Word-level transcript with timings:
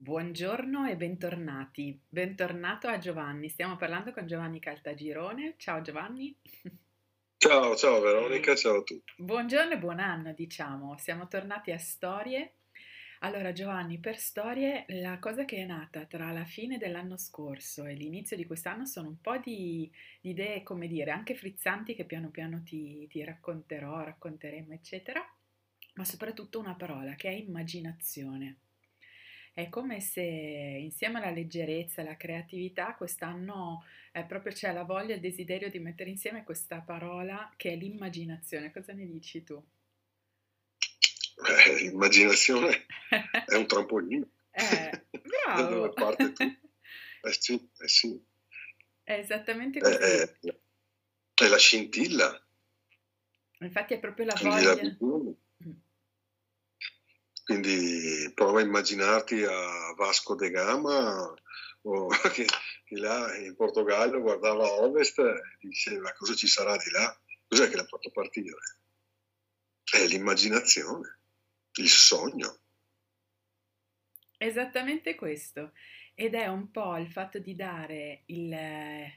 Buongiorno 0.00 0.86
e 0.86 0.94
bentornati. 0.94 2.00
Bentornato 2.08 2.86
a 2.86 2.98
Giovanni. 2.98 3.48
Stiamo 3.48 3.76
parlando 3.76 4.12
con 4.12 4.28
Giovanni 4.28 4.60
Caltagirone. 4.60 5.54
Ciao 5.56 5.80
Giovanni. 5.80 6.32
Ciao, 7.36 7.74
ciao 7.74 7.98
Veronica, 8.00 8.54
ciao 8.54 8.78
a 8.78 8.82
tutti. 8.84 9.12
Buongiorno 9.16 9.72
e 9.72 9.78
buon 9.78 9.98
anno, 9.98 10.32
diciamo. 10.32 10.96
Siamo 10.98 11.26
tornati 11.26 11.72
a 11.72 11.78
storie. 11.78 12.52
Allora 13.18 13.52
Giovanni, 13.52 13.98
per 13.98 14.18
storie, 14.18 14.84
la 14.86 15.18
cosa 15.18 15.44
che 15.44 15.56
è 15.56 15.64
nata 15.66 16.04
tra 16.04 16.30
la 16.30 16.44
fine 16.44 16.78
dell'anno 16.78 17.16
scorso 17.16 17.84
e 17.84 17.94
l'inizio 17.94 18.36
di 18.36 18.46
quest'anno 18.46 18.86
sono 18.86 19.08
un 19.08 19.20
po' 19.20 19.38
di, 19.38 19.90
di 20.20 20.30
idee, 20.30 20.62
come 20.62 20.86
dire, 20.86 21.10
anche 21.10 21.34
frizzanti 21.34 21.96
che 21.96 22.04
piano 22.04 22.30
piano 22.30 22.62
ti, 22.62 23.08
ti 23.08 23.24
racconterò, 23.24 24.04
racconteremo, 24.04 24.72
eccetera, 24.72 25.20
ma 25.94 26.04
soprattutto 26.04 26.60
una 26.60 26.76
parola 26.76 27.16
che 27.16 27.30
è 27.30 27.32
immaginazione. 27.32 28.58
È 29.58 29.68
come 29.70 29.98
se 30.00 30.20
insieme 30.22 31.18
alla 31.18 31.32
leggerezza 31.32 32.00
e 32.00 32.04
alla 32.04 32.16
creatività 32.16 32.94
quest'anno 32.94 33.84
eh, 34.12 34.22
proprio 34.22 34.52
c'è 34.52 34.72
la 34.72 34.84
voglia 34.84 35.14
e 35.14 35.14
il 35.16 35.20
desiderio 35.20 35.68
di 35.68 35.80
mettere 35.80 36.10
insieme 36.10 36.44
questa 36.44 36.80
parola 36.80 37.52
che 37.56 37.72
è 37.72 37.74
l'immaginazione. 37.74 38.70
Cosa 38.70 38.92
ne 38.92 39.04
dici 39.04 39.42
tu? 39.42 39.60
Eh, 41.66 41.74
l'immaginazione 41.74 42.86
è 43.46 43.56
un 43.56 43.66
trampolino. 43.66 44.28
Eh, 44.58 45.02
dove 45.56 45.88
parte 45.92 46.32
tu? 46.32 46.44
Eh 47.22 47.32
sì, 47.32 47.70
eh 47.80 47.88
sì. 47.88 48.24
È 49.02 49.14
esattamente 49.14 49.80
così. 49.80 49.96
È, 49.96 50.36
è, 51.34 51.48
la 51.48 51.58
scintilla. 51.58 52.46
Infatti 53.58 53.94
è 53.94 53.98
proprio 53.98 54.26
la 54.26 54.38
voglia. 54.40 54.74
La 54.74 55.36
quindi 57.48 58.30
prova 58.34 58.60
a 58.60 58.62
immaginarti 58.62 59.42
a 59.42 59.94
Vasco 59.96 60.34
de 60.34 60.50
Gama 60.50 61.34
o 61.80 62.08
che, 62.30 62.44
che 62.84 62.96
là 62.98 63.34
in 63.38 63.56
Portogallo 63.56 64.20
guardava 64.20 64.66
a 64.66 64.72
ovest 64.82 65.18
e 65.18 65.56
diceva 65.58 66.12
cosa 66.12 66.34
ci 66.34 66.46
sarà 66.46 66.76
di 66.76 66.90
là, 66.90 67.18
cos'è 67.48 67.70
che 67.70 67.76
l'ha 67.76 67.86
fatto 67.86 68.10
partire? 68.10 68.58
È 69.82 70.06
l'immaginazione, 70.06 71.20
il 71.76 71.88
sogno. 71.88 72.58
Esattamente 74.36 75.14
questo. 75.14 75.72
Ed 76.20 76.34
è 76.34 76.48
un 76.48 76.72
po' 76.72 76.96
il 76.96 77.06
fatto 77.06 77.38
di 77.38 77.54
dare 77.54 78.22
il, 78.26 78.52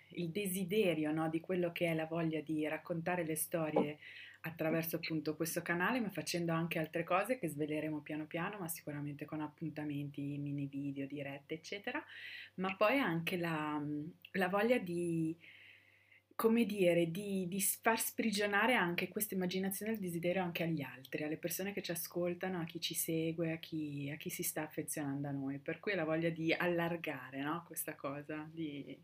il 0.09 0.29
desiderio 0.29 1.11
no, 1.11 1.29
di 1.29 1.39
quello 1.39 1.71
che 1.71 1.87
è 1.87 1.95
la 1.95 2.05
voglia 2.05 2.41
di 2.41 2.67
raccontare 2.67 3.23
le 3.23 3.35
storie 3.35 3.97
attraverso 4.41 4.97
appunto 4.97 5.35
questo 5.35 5.63
canale, 5.63 5.99
ma 5.99 6.11
facendo 6.11 6.51
anche 6.53 6.77
altre 6.77 7.03
cose 7.03 7.39
che 7.39 7.47
sveleremo 7.47 8.01
piano 8.01 8.27
piano, 8.27 8.59
ma 8.59 8.67
sicuramente 8.67 9.25
con 9.25 9.41
appuntamenti, 9.41 10.37
mini 10.37 10.67
video, 10.67 11.07
dirette, 11.07 11.55
eccetera, 11.55 11.99
ma 12.57 12.75
poi 12.75 12.99
anche 12.99 13.35
la, 13.35 13.81
la 14.33 14.47
voglia 14.47 14.77
di, 14.77 15.35
come 16.41 16.65
dire, 16.65 17.11
di, 17.11 17.47
di, 17.47 17.61
far 17.61 17.99
sprigionare 17.99 18.73
anche 18.73 19.09
questa 19.09 19.35
immaginazione 19.35 19.91
e 19.91 19.93
il 19.93 19.99
desiderio 19.99 20.41
anche 20.41 20.63
agli 20.63 20.81
altri, 20.81 21.23
alle 21.23 21.37
persone 21.37 21.71
che 21.71 21.83
ci 21.83 21.91
ascoltano, 21.91 22.59
a 22.59 22.63
chi 22.63 22.81
ci 22.81 22.95
segue, 22.95 23.51
a 23.51 23.57
chi, 23.57 24.09
a 24.11 24.17
chi 24.17 24.31
si 24.31 24.41
sta 24.41 24.63
affezionando 24.63 25.27
a 25.27 25.31
noi. 25.31 25.59
Per 25.59 25.79
cui 25.79 25.93
la 25.93 26.03
voglia 26.03 26.31
di 26.31 26.51
allargare 26.51 27.43
no? 27.43 27.63
questa 27.67 27.93
cosa, 27.93 28.49
di, 28.51 28.99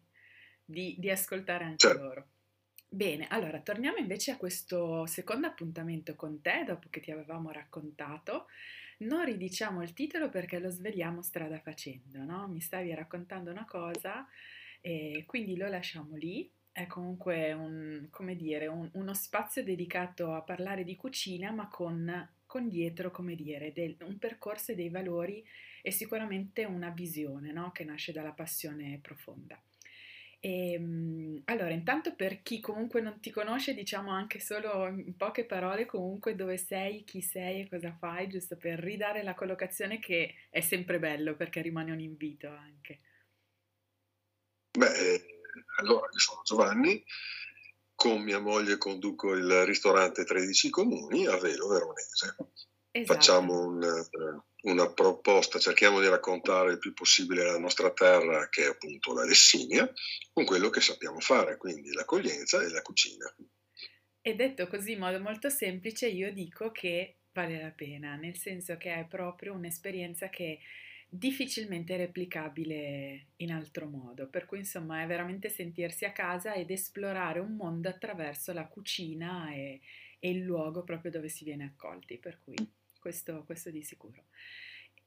di, 0.65 0.95
di 0.97 1.11
ascoltare 1.11 1.65
anche 1.65 1.87
certo. 1.87 2.01
loro. 2.01 2.27
Bene, 2.89 3.27
allora 3.27 3.59
torniamo 3.59 3.97
invece 3.97 4.31
a 4.31 4.37
questo 4.37 5.05
secondo 5.05 5.45
appuntamento 5.45 6.15
con 6.15 6.41
te, 6.41 6.63
dopo 6.65 6.87
che 6.89 7.01
ti 7.01 7.11
avevamo 7.11 7.51
raccontato. 7.51 8.47
Non 9.01 9.25
ridiciamo 9.25 9.83
il 9.83 9.93
titolo 9.93 10.29
perché 10.29 10.57
lo 10.57 10.71
sveliamo 10.71 11.21
strada 11.21 11.59
facendo, 11.59 12.23
no? 12.23 12.47
Mi 12.47 12.61
stavi 12.61 12.95
raccontando 12.95 13.51
una 13.51 13.65
cosa 13.65 14.27
e 14.81 15.23
quindi 15.27 15.55
lo 15.55 15.67
lasciamo 15.67 16.15
lì. 16.15 16.51
È 16.77 16.85
comunque 16.85 17.53
un, 17.53 18.07
come 18.11 18.35
dire, 18.35 18.67
un, 18.67 18.87
uno 18.93 19.13
spazio 19.15 19.63
dedicato 19.63 20.33
a 20.35 20.43
parlare 20.43 20.83
di 20.83 20.95
cucina, 20.95 21.49
ma 21.49 21.67
con, 21.67 22.29
con 22.45 22.69
dietro, 22.69 23.09
come 23.09 23.33
dire, 23.33 23.73
del, 23.73 23.97
un 24.01 24.19
percorso 24.19 24.73
e 24.73 24.75
dei 24.75 24.89
valori 24.89 25.43
e 25.81 25.89
sicuramente 25.89 26.65
una 26.65 26.89
visione, 26.91 27.51
no? 27.51 27.71
Che 27.71 27.83
nasce 27.83 28.11
dalla 28.11 28.31
passione 28.31 28.99
profonda. 29.01 29.59
E, 30.39 30.73
ehm, 30.73 31.41
allora, 31.45 31.71
intanto 31.71 32.13
per 32.13 32.43
chi 32.43 32.59
comunque 32.59 33.01
non 33.01 33.19
ti 33.19 33.31
conosce, 33.31 33.73
diciamo 33.73 34.11
anche 34.11 34.39
solo 34.39 34.85
in 34.85 35.15
poche 35.17 35.45
parole 35.45 35.87
comunque 35.87 36.35
dove 36.35 36.57
sei, 36.57 37.03
chi 37.03 37.21
sei 37.21 37.61
e 37.61 37.69
cosa 37.69 37.91
fai, 37.97 38.27
giusto 38.29 38.55
per 38.55 38.77
ridare 38.77 39.23
la 39.23 39.33
collocazione 39.33 39.97
che 39.97 40.35
è 40.51 40.61
sempre 40.61 40.99
bello 40.99 41.35
perché 41.35 41.59
rimane 41.63 41.91
un 41.91 42.01
invito 42.01 42.49
anche. 42.49 42.99
Beh, 44.77 45.26
allora 45.77 46.07
io 46.11 46.19
sono 46.19 46.41
Giovanni, 46.43 47.03
con 47.95 48.21
mia 48.21 48.39
moglie 48.39 48.77
conduco 48.77 49.33
il 49.33 49.65
ristorante 49.65 50.23
13 50.23 50.69
Comuni 50.69 51.25
a 51.25 51.37
Velo 51.37 51.67
Veronese. 51.67 52.35
Esatto. 52.91 53.13
Facciamo 53.13 53.65
un, 53.65 53.83
eh, 53.83 54.69
una 54.69 54.91
proposta, 54.91 55.59
cerchiamo 55.59 55.99
di 55.99 56.07
raccontare 56.07 56.73
il 56.73 56.79
più 56.79 56.93
possibile 56.93 57.43
la 57.43 57.59
nostra 57.59 57.91
terra, 57.91 58.49
che 58.49 58.63
è 58.63 58.69
appunto 58.69 59.13
la 59.13 59.23
Lessinia, 59.23 59.91
con 60.33 60.45
quello 60.45 60.69
che 60.69 60.81
sappiamo 60.81 61.19
fare, 61.19 61.57
quindi 61.57 61.91
l'accoglienza 61.91 62.61
e 62.61 62.69
la 62.69 62.81
cucina. 62.81 63.33
E 64.21 64.35
detto 64.35 64.67
così 64.67 64.93
in 64.93 64.99
modo 64.99 65.19
molto 65.19 65.49
semplice, 65.49 66.07
io 66.07 66.33
dico 66.33 66.71
che 66.71 67.19
vale 67.33 67.61
la 67.61 67.71
pena, 67.71 68.15
nel 68.15 68.35
senso 68.35 68.77
che 68.77 68.93
è 68.93 69.05
proprio 69.05 69.53
un'esperienza 69.53 70.29
che 70.29 70.59
difficilmente 71.09 71.95
replicabile 71.95 73.27
in 73.37 73.51
altro 73.51 73.87
modo, 73.87 74.27
per 74.27 74.45
cui 74.45 74.59
insomma 74.59 75.01
è 75.01 75.07
veramente 75.07 75.49
sentirsi 75.49 76.05
a 76.05 76.11
casa 76.11 76.53
ed 76.53 76.69
esplorare 76.69 77.39
un 77.39 77.55
mondo 77.55 77.89
attraverso 77.89 78.51
la 78.53 78.67
cucina 78.67 79.51
e, 79.53 79.79
e 80.19 80.29
il 80.29 80.41
luogo 80.41 80.83
proprio 80.83 81.11
dove 81.11 81.29
si 81.29 81.43
viene 81.43 81.63
accolti, 81.63 82.17
per 82.17 82.39
cui 82.43 82.55
questo, 82.99 83.43
questo 83.45 83.69
di 83.71 83.83
sicuro. 83.83 84.25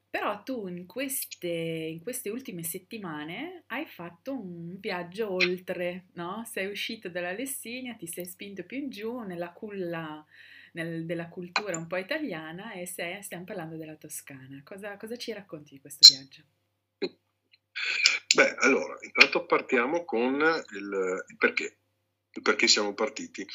Però 0.08 0.42
tu 0.42 0.66
in 0.66 0.86
queste, 0.86 1.46
in 1.46 2.00
queste, 2.00 2.30
ultime 2.30 2.64
settimane 2.64 3.62
hai 3.68 3.86
fatto 3.86 4.32
un 4.32 4.80
viaggio 4.80 5.30
oltre, 5.32 6.06
no? 6.14 6.42
Sei 6.46 6.66
uscito 6.66 7.08
dalla 7.08 7.30
Lessinia, 7.30 7.94
ti 7.94 8.08
sei 8.08 8.24
spinto 8.24 8.64
più 8.64 8.78
in 8.78 8.90
giù 8.90 9.20
nella 9.20 9.52
culla 9.52 10.26
nel, 10.72 11.04
della 11.06 11.28
cultura 11.28 11.76
un 11.76 11.86
po' 11.86 11.96
italiana 11.96 12.72
e 12.72 12.86
sei, 12.86 13.22
stiamo 13.22 13.44
parlando 13.44 13.76
della 13.76 13.96
Toscana. 13.96 14.62
Cosa, 14.64 14.96
cosa 14.96 15.16
ci 15.16 15.32
racconti 15.32 15.74
di 15.74 15.80
questo 15.80 16.06
viaggio? 16.08 16.42
Beh, 18.34 18.54
allora, 18.58 18.96
intanto 19.00 19.46
partiamo 19.46 20.04
con 20.04 20.34
il, 20.34 21.24
il 21.28 21.36
perché, 21.36 21.78
il 22.32 22.42
perché 22.42 22.68
siamo 22.68 22.94
partiti. 22.94 23.46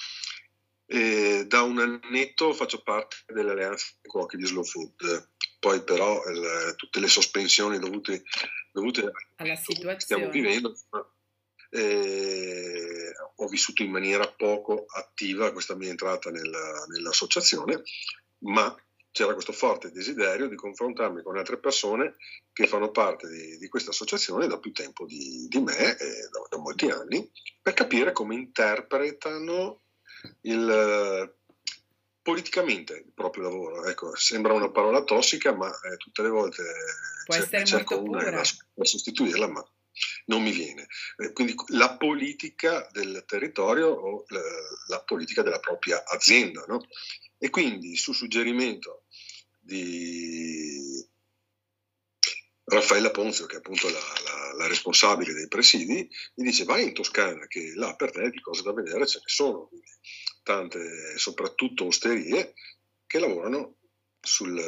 E 0.87 1.45
da 1.47 1.63
un 1.63 1.79
annetto 1.79 2.53
faccio 2.53 2.83
parte 2.83 3.17
dell'alleanza 3.27 3.87
dei 4.01 4.11
cuochi 4.11 4.37
di 4.37 4.45
Slow 4.45 4.63
Food, 4.63 5.31
poi 5.59 5.83
però 5.83 6.21
il, 6.29 6.75
tutte 6.75 6.99
le 6.99 7.07
sospensioni 7.07 7.79
dovute, 7.79 8.23
dovute 8.71 9.11
alla 9.37 9.55
situazione 9.55 9.95
che 9.95 10.01
stiamo 10.01 10.29
vivendo, 10.29 10.75
eh, 11.69 13.13
ho 13.35 13.47
vissuto 13.47 13.83
in 13.83 13.91
maniera 13.91 14.27
poco 14.27 14.85
attiva 14.87 15.51
questa 15.51 15.75
mia 15.75 15.89
entrata 15.89 16.29
nella, 16.29 16.85
nell'associazione, 16.87 17.81
ma 18.39 18.75
c'era 19.11 19.33
questo 19.33 19.53
forte 19.53 19.91
desiderio 19.91 20.49
di 20.49 20.55
confrontarmi 20.55 21.21
con 21.21 21.37
altre 21.37 21.57
persone 21.57 22.15
che 22.51 22.67
fanno 22.67 22.91
parte 22.91 23.29
di, 23.29 23.57
di 23.57 23.69
questa 23.69 23.91
associazione 23.91 24.47
da 24.47 24.59
più 24.59 24.73
tempo 24.73 25.05
di, 25.05 25.47
di 25.47 25.59
me, 25.59 25.97
eh, 25.97 26.29
da, 26.31 26.45
da 26.49 26.57
molti 26.57 26.89
anni, 26.89 27.31
per 27.61 27.73
capire 27.73 28.11
come 28.11 28.35
interpretano 28.35 29.83
il, 30.41 31.33
politicamente 32.21 32.93
il 32.93 33.11
proprio 33.13 33.43
lavoro. 33.43 33.85
Ecco, 33.85 34.15
sembra 34.15 34.53
una 34.53 34.71
parola 34.71 35.03
tossica, 35.03 35.53
ma 35.53 35.69
eh, 35.69 35.95
tutte 35.97 36.21
le 36.21 36.29
volte 36.29 36.63
Può 37.25 37.35
essere 37.35 37.65
cerco 37.65 38.01
una 38.01 38.23
per 38.23 38.87
sostituirla, 38.87 39.47
ma 39.47 39.65
non 40.25 40.43
mi 40.43 40.51
viene. 40.51 40.87
Eh, 41.17 41.31
quindi 41.31 41.55
la 41.67 41.97
politica 41.97 42.87
del 42.91 43.23
territorio 43.25 43.87
o 43.87 44.25
la, 44.27 44.41
la 44.87 45.03
politica 45.03 45.41
della 45.41 45.59
propria 45.59 46.03
azienda. 46.05 46.65
No? 46.67 46.85
E 47.37 47.49
quindi 47.49 47.95
su 47.95 48.13
suggerimento 48.13 49.05
di 49.59 51.03
Raffaella 52.65 53.11
Ponzio, 53.11 53.45
che 53.45 53.55
è 53.55 53.57
appunto 53.57 53.87
la, 53.89 53.99
la, 53.99 54.53
la, 54.53 54.67
responsabile 54.67 55.33
dei 55.33 55.47
presidi, 55.47 56.09
mi 56.35 56.43
dice 56.43 56.63
vai 56.63 56.83
in 56.83 56.93
Toscana, 56.93 57.45
che 57.45 57.73
là 57.75 57.95
per 57.95 58.11
te 58.11 58.29
di 58.31 58.41
cose 58.41 58.63
da 58.63 58.73
vedere 58.73 59.05
ce 59.05 59.19
ne 59.19 59.27
sono, 59.27 59.67
quindi 59.67 59.87
tante, 60.41 61.17
soprattutto 61.17 61.85
osterie, 61.85 62.53
che 63.05 63.19
lavorano 63.19 63.77
sul, 64.19 64.59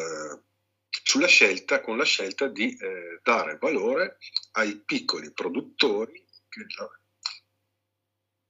sulla 1.03 1.27
scelta, 1.27 1.81
con 1.81 1.97
la 1.97 2.03
scelta 2.03 2.47
di 2.47 2.75
eh, 2.75 3.19
dare 3.23 3.57
valore 3.57 4.17
ai 4.53 4.79
piccoli 4.83 5.31
produttori 5.31 6.25
che, 6.47 6.65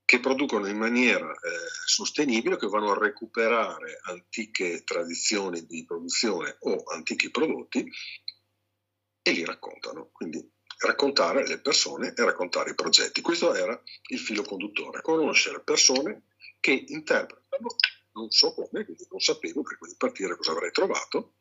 che 0.06 0.20
producono 0.20 0.68
in 0.68 0.78
maniera 0.78 1.30
eh, 1.30 1.38
sostenibile, 1.86 2.58
che 2.58 2.68
vanno 2.68 2.92
a 2.92 3.00
recuperare 3.00 4.00
antiche 4.04 4.84
tradizioni 4.84 5.66
di 5.66 5.86
produzione 5.86 6.58
o 6.62 6.84
antichi 6.84 7.30
prodotti 7.30 7.90
e 9.22 9.32
li 9.32 9.44
raccontano. 9.44 10.10
Quindi 10.12 10.56
raccontare 10.80 11.48
le 11.48 11.60
persone 11.60 12.14
e 12.16 12.24
raccontare 12.24 12.72
i 12.72 12.76
progetti. 12.76 13.22
Questo 13.22 13.54
era 13.54 13.80
il 14.10 14.20
filo 14.20 14.44
conduttore, 14.44 15.02
conoscere 15.02 15.62
persone 15.62 16.26
che 16.60 16.72
interpretano, 16.88 17.76
non 18.14 18.30
so 18.30 18.54
come, 18.54 18.84
quindi 18.84 19.06
non 19.10 19.20
sapevo 19.20 19.62
prima 19.62 19.88
di 19.88 19.96
partire 19.98 20.36
cosa 20.36 20.52
avrei 20.52 20.72
trovato, 20.72 21.36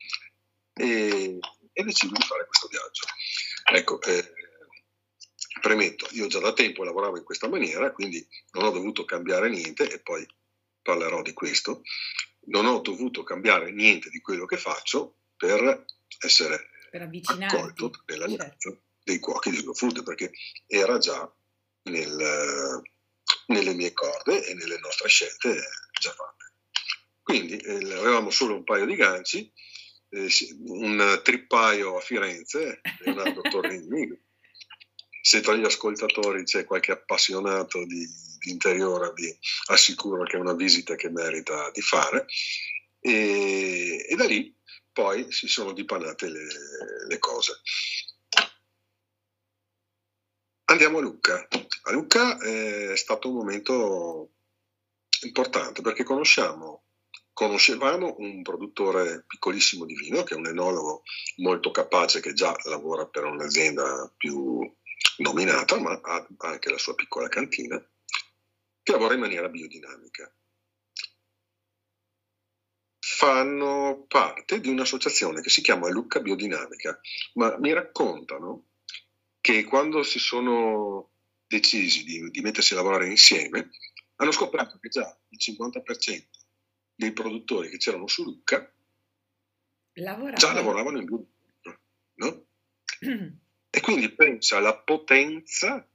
e, 0.76 1.38
e 1.72 1.82
decido 1.82 2.12
di 2.12 2.22
fare 2.24 2.46
questo 2.46 2.68
viaggio. 2.68 3.06
Ecco, 3.72 4.00
eh, 4.02 4.32
premetto, 5.60 6.06
io 6.12 6.26
già 6.26 6.38
da 6.38 6.52
tempo 6.52 6.84
lavoravo 6.84 7.16
in 7.16 7.24
questa 7.24 7.48
maniera, 7.48 7.92
quindi 7.92 8.26
non 8.52 8.64
ho 8.64 8.70
dovuto 8.70 9.04
cambiare 9.04 9.48
niente 9.48 9.90
e 9.90 10.00
poi 10.00 10.26
parlerò 10.82 11.22
di 11.22 11.32
questo. 11.32 11.82
Non 12.48 12.66
ho 12.66 12.80
dovuto 12.80 13.22
cambiare 13.22 13.72
niente 13.72 14.10
di 14.10 14.20
quello 14.20 14.46
che 14.46 14.56
faccio 14.56 15.16
per 15.36 15.84
essere 16.20 16.70
per 16.90 17.02
accolto 17.02 17.90
nell'alleanza 18.06 18.56
certo. 18.58 18.82
dei 19.02 19.18
cuochi 19.18 19.50
di 19.50 19.56
Slow 19.56 19.74
Food, 19.74 20.02
perché 20.04 20.30
era 20.66 20.98
già 20.98 21.30
nel, 21.82 22.82
nelle 23.46 23.74
mie 23.74 23.92
corde 23.92 24.46
e 24.46 24.54
nelle 24.54 24.78
nostre 24.78 25.08
scelte 25.08 25.60
già 25.98 26.12
fatte. 26.12 26.52
Quindi 27.22 27.56
eh, 27.56 27.92
avevamo 27.94 28.30
solo 28.30 28.54
un 28.54 28.64
paio 28.64 28.86
di 28.86 28.94
ganci, 28.94 29.52
un 30.10 31.20
trippaio 31.22 31.96
a 31.96 32.00
Firenze, 32.00 32.80
Leonardo 33.00 33.40
Torrini, 33.42 34.08
se 35.20 35.40
tra 35.40 35.54
gli 35.54 35.64
ascoltatori 35.64 36.44
c'è 36.44 36.64
qualche 36.64 36.92
appassionato 36.92 37.84
di, 37.84 38.06
di 38.38 38.50
interiore, 38.50 39.12
vi 39.14 39.36
assicuro 39.66 40.22
che 40.22 40.36
è 40.36 40.40
una 40.40 40.54
visita 40.54 40.94
che 40.94 41.10
merita 41.10 41.70
di 41.72 41.80
fare. 41.80 42.26
E, 43.00 44.06
e 44.08 44.14
da 44.16 44.24
lì 44.24 44.54
poi 44.92 45.30
si 45.30 45.46
sono 45.46 45.72
dipanate 45.72 46.28
le, 46.28 46.46
le 47.08 47.18
cose. 47.18 47.60
Andiamo 50.68 50.98
a 50.98 51.00
Lucca. 51.00 51.46
A 51.82 51.92
Lucca 51.92 52.38
è 52.38 52.96
stato 52.96 53.28
un 53.28 53.34
momento 53.34 54.30
importante 55.22 55.82
perché 55.82 56.02
conosciamo, 56.02 56.85
conoscevamo 57.36 58.14
un 58.20 58.40
produttore 58.40 59.24
piccolissimo 59.26 59.84
di 59.84 59.94
vino 59.94 60.22
che 60.22 60.32
è 60.32 60.38
un 60.38 60.46
enologo 60.46 61.02
molto 61.36 61.70
capace 61.70 62.20
che 62.20 62.32
già 62.32 62.56
lavora 62.64 63.06
per 63.06 63.24
un'azienda 63.24 64.10
più 64.16 64.58
nominata, 65.18 65.78
ma 65.78 66.00
ha 66.02 66.26
anche 66.38 66.70
la 66.70 66.78
sua 66.78 66.94
piccola 66.94 67.28
cantina, 67.28 67.78
che 68.82 68.90
lavora 68.90 69.12
in 69.12 69.20
maniera 69.20 69.50
biodinamica. 69.50 70.34
Fanno 73.00 74.06
parte 74.08 74.58
di 74.58 74.70
un'associazione 74.70 75.42
che 75.42 75.50
si 75.50 75.60
chiama 75.60 75.90
Lucca 75.90 76.20
Biodinamica, 76.20 76.98
ma 77.34 77.58
mi 77.58 77.74
raccontano 77.74 78.68
che 79.42 79.62
quando 79.64 80.02
si 80.02 80.18
sono 80.18 81.10
decisi 81.46 82.02
di, 82.02 82.30
di 82.30 82.40
mettersi 82.40 82.72
a 82.72 82.76
lavorare 82.76 83.08
insieme, 83.08 83.68
hanno 84.16 84.32
scoperto 84.32 84.78
che 84.80 84.88
già 84.88 85.18
il 85.28 85.38
50% 85.38 86.44
dei 86.96 87.12
produttori 87.12 87.68
che 87.68 87.76
c'erano 87.76 88.08
su 88.08 88.24
Lucca 88.24 88.72
lavoravano. 89.94 90.36
già 90.36 90.52
lavoravano 90.52 90.98
in 90.98 91.04
biodinamica. 91.04 91.80
No? 92.14 92.46
E 93.76 93.80
quindi 93.82 94.10
pensa 94.10 94.56
alla 94.56 94.74
potenza 94.74 95.86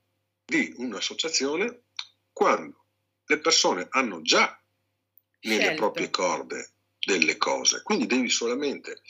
di 0.46 0.72
un'associazione 0.78 1.86
quando 2.32 2.86
le 3.26 3.40
persone 3.40 3.88
hanno 3.90 4.22
già 4.22 4.62
nelle 5.42 5.62
Scelto. 5.62 5.82
proprie 5.82 6.12
corde 6.12 6.74
delle 7.00 7.38
cose, 7.38 7.82
quindi 7.82 8.06
devi 8.06 8.30
solamente 8.30 9.02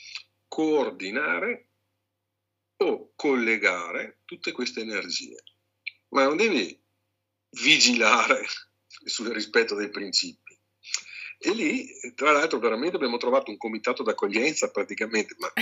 coordinare 0.48 1.66
o 2.78 3.12
collegare 3.14 4.20
tutte 4.24 4.52
queste 4.52 4.80
energie, 4.80 5.42
ma 6.08 6.24
non 6.24 6.38
devi 6.38 6.80
vigilare 7.50 8.46
sul 9.04 9.28
rispetto 9.28 9.74
dei 9.74 9.90
principi. 9.90 10.41
E 11.44 11.52
lì, 11.54 11.88
tra 12.14 12.30
l'altro, 12.30 12.60
veramente 12.60 12.94
abbiamo 12.94 13.16
trovato 13.16 13.50
un 13.50 13.56
comitato 13.56 14.04
d'accoglienza 14.04 14.70
praticamente, 14.70 15.34
ma 15.38 15.52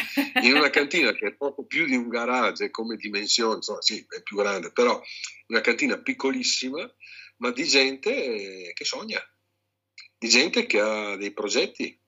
in 0.43 0.55
una 0.55 0.69
cantina 0.69 1.11
che 1.12 1.29
è 1.29 1.32
poco 1.32 1.65
più 1.65 1.87
di 1.87 1.97
un 1.97 2.09
garage 2.09 2.71
come 2.71 2.97
dimensioni, 2.97 3.56
insomma 3.56 3.81
sì, 3.81 4.05
è 4.06 4.23
più 4.23 4.37
grande, 4.37 4.73
però 4.73 5.00
una 5.47 5.62
cantina 5.62 5.99
piccolissima, 5.99 6.87
ma 7.38 7.50
di 7.50 7.65
gente 7.65 8.73
che 8.75 8.85
sogna, 8.85 9.19
di 10.19 10.29
gente 10.29 10.67
che 10.67 10.81
ha 10.81 11.17
dei 11.17 11.32
progetti, 11.32 11.99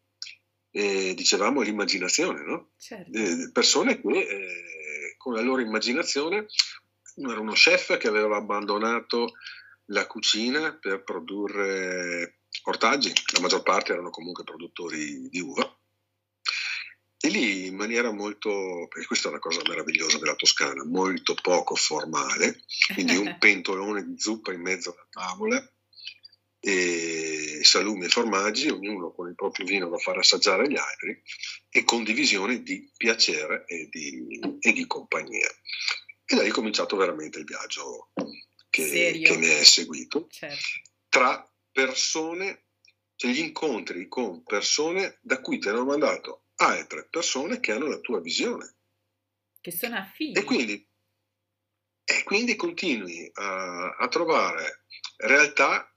eh, 0.71 1.15
dicevamo 1.15 1.63
l'immaginazione, 1.63 2.45
no? 2.45 2.73
Certo. 2.77 3.11
Eh, 3.17 3.51
persone 3.53 4.03
che 4.03 4.19
eh, 4.19 5.15
con 5.17 5.33
la 5.33 5.41
loro 5.41 5.63
immaginazione, 5.63 6.47
era 7.15 7.41
uno 7.41 7.53
chef 7.53 7.97
che 7.97 8.09
aveva 8.09 8.37
abbandonato 8.37 9.33
la 9.87 10.07
cucina 10.07 10.75
per 10.75 11.05
produrre 11.05 12.42
ortaggi, 12.65 13.13
la 13.33 13.41
maggior 13.41 13.63
parte 13.63 13.93
erano 13.93 14.11
comunque 14.11 14.45
produttori 14.45 15.29
di 15.29 15.41
uva. 15.41 15.77
E 17.25 17.29
lì 17.29 17.67
in 17.67 17.77
maniera 17.77 18.11
molto, 18.11 18.91
e 18.91 19.07
questa 19.07 19.29
è 19.29 19.31
una 19.31 19.39
cosa 19.39 19.61
meravigliosa 19.69 20.19
della 20.19 20.35
Toscana, 20.35 20.85
molto 20.85 21.35
poco 21.41 21.77
formale, 21.77 22.65
quindi 22.93 23.15
un 23.15 23.37
pentolone 23.39 24.05
di 24.05 24.19
zuppa 24.19 24.53
in 24.53 24.61
mezzo 24.61 24.91
alla 24.91 25.07
tavola, 25.09 25.73
e 26.59 27.61
salumi 27.63 28.07
e 28.07 28.09
formaggi, 28.09 28.69
ognuno 28.69 29.13
con 29.13 29.29
il 29.29 29.35
proprio 29.35 29.67
vino 29.67 29.89
da 29.89 29.99
far 29.99 30.19
assaggiare 30.19 30.65
agli 30.65 30.77
altri, 30.77 31.23
e 31.71 31.85
condivisione 31.85 32.63
di 32.63 32.91
piacere 32.97 33.65
e 33.67 33.89
di, 33.91 34.41
e 34.61 34.73
di 34.73 34.87
compagnia. 34.87 35.49
E 36.25 36.35
da 36.35 36.43
lì 36.43 36.49
è 36.49 36.53
cominciato 36.53 36.97
veramente 36.97 37.39
il 37.39 37.45
viaggio 37.45 38.11
che, 38.69 39.21
che 39.23 39.37
ne 39.37 39.61
è 39.61 39.65
seguito, 39.65 40.27
certo. 40.31 40.81
tra 41.09 41.52
persone, 41.73 42.67
cioè 43.17 43.33
gli 43.33 43.39
incontri 43.39 44.07
con 44.09 44.43
persone 44.45 45.19
da 45.23 45.41
cui 45.41 45.59
ti 45.59 45.69
hanno 45.69 45.85
mandato 45.85 46.45
altre 46.57 47.09
persone 47.09 47.61
che 47.61 47.73
hanno 47.73 47.87
la 47.87 47.99
tua 47.99 48.21
visione. 48.21 48.77
Che 49.61 49.73
sono 49.73 49.97
affini. 49.97 50.33
E 50.33 50.45
quindi, 50.45 50.89
e 52.05 52.23
quindi 52.25 52.57
continui 52.57 53.31
a, 53.35 53.97
a 53.97 54.09
trovare 54.09 54.85
realtà 55.17 55.93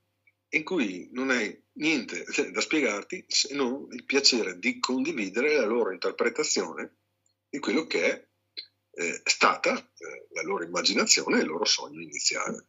in 0.50 0.64
cui 0.64 1.10
non 1.12 1.30
hai 1.30 1.64
niente 1.74 2.26
da 2.52 2.62
spiegarti 2.62 3.26
se 3.28 3.54
non 3.54 3.88
il 3.92 4.06
piacere 4.06 4.58
di 4.58 4.80
condividere 4.80 5.56
la 5.56 5.66
loro 5.66 5.92
interpretazione 5.92 6.98
di 7.50 7.60
quello 7.60 7.86
che 7.88 8.04
è 8.06 8.28
eh, 8.98 9.22
stata 9.26 9.78
eh, 9.78 10.28
la 10.32 10.42
loro 10.44 10.64
immaginazione 10.64 11.38
e 11.38 11.42
il 11.42 11.48
loro 11.48 11.66
sogno 11.66 12.02
iniziale. 12.02 12.68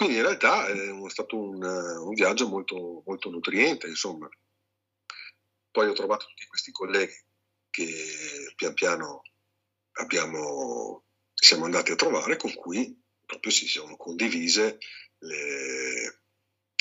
Quindi 0.00 0.16
in 0.16 0.24
realtà 0.24 0.66
è 0.66 1.10
stato 1.10 1.38
un, 1.38 1.62
un 1.62 2.14
viaggio 2.14 2.48
molto, 2.48 3.02
molto 3.04 3.28
nutriente, 3.28 3.86
insomma. 3.86 4.26
Poi 5.70 5.88
ho 5.88 5.92
trovato 5.92 6.24
tutti 6.24 6.46
questi 6.46 6.70
colleghi 6.70 7.12
che 7.68 8.50
pian 8.56 8.72
piano 8.72 9.20
abbiamo, 9.98 11.04
siamo 11.34 11.66
andati 11.66 11.92
a 11.92 11.96
trovare, 11.96 12.38
con 12.38 12.54
cui 12.54 12.98
proprio 13.26 13.52
si 13.52 13.68
sono 13.68 13.96
condivise 13.96 14.78
le, 15.18 16.22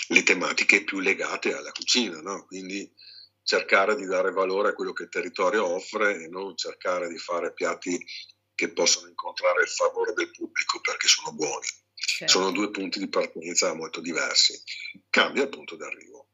le 0.07 0.23
tematiche 0.23 0.85
più 0.85 0.99
legate 0.99 1.53
alla 1.53 1.73
cucina, 1.73 2.21
no? 2.21 2.45
quindi 2.45 2.89
cercare 3.43 3.97
di 3.97 4.05
dare 4.05 4.31
valore 4.31 4.69
a 4.69 4.73
quello 4.73 4.93
che 4.93 5.03
il 5.03 5.09
territorio 5.09 5.65
offre 5.65 6.23
e 6.23 6.29
non 6.29 6.55
cercare 6.55 7.09
di 7.09 7.17
fare 7.17 7.51
piatti 7.51 8.01
che 8.55 8.71
possano 8.71 9.09
incontrare 9.09 9.63
il 9.63 9.69
favore 9.69 10.13
del 10.13 10.31
pubblico 10.31 10.79
perché 10.79 11.09
sono 11.09 11.33
buoni. 11.33 11.67
Certo. 12.05 12.33
Sono 12.33 12.51
due 12.51 12.71
punti 12.71 12.99
di 12.99 13.07
partenza 13.07 13.73
molto 13.73 14.01
diversi. 14.01 14.53
Cambia 15.09 15.43
il 15.43 15.49
punto 15.49 15.75
d'arrivo. 15.75 16.29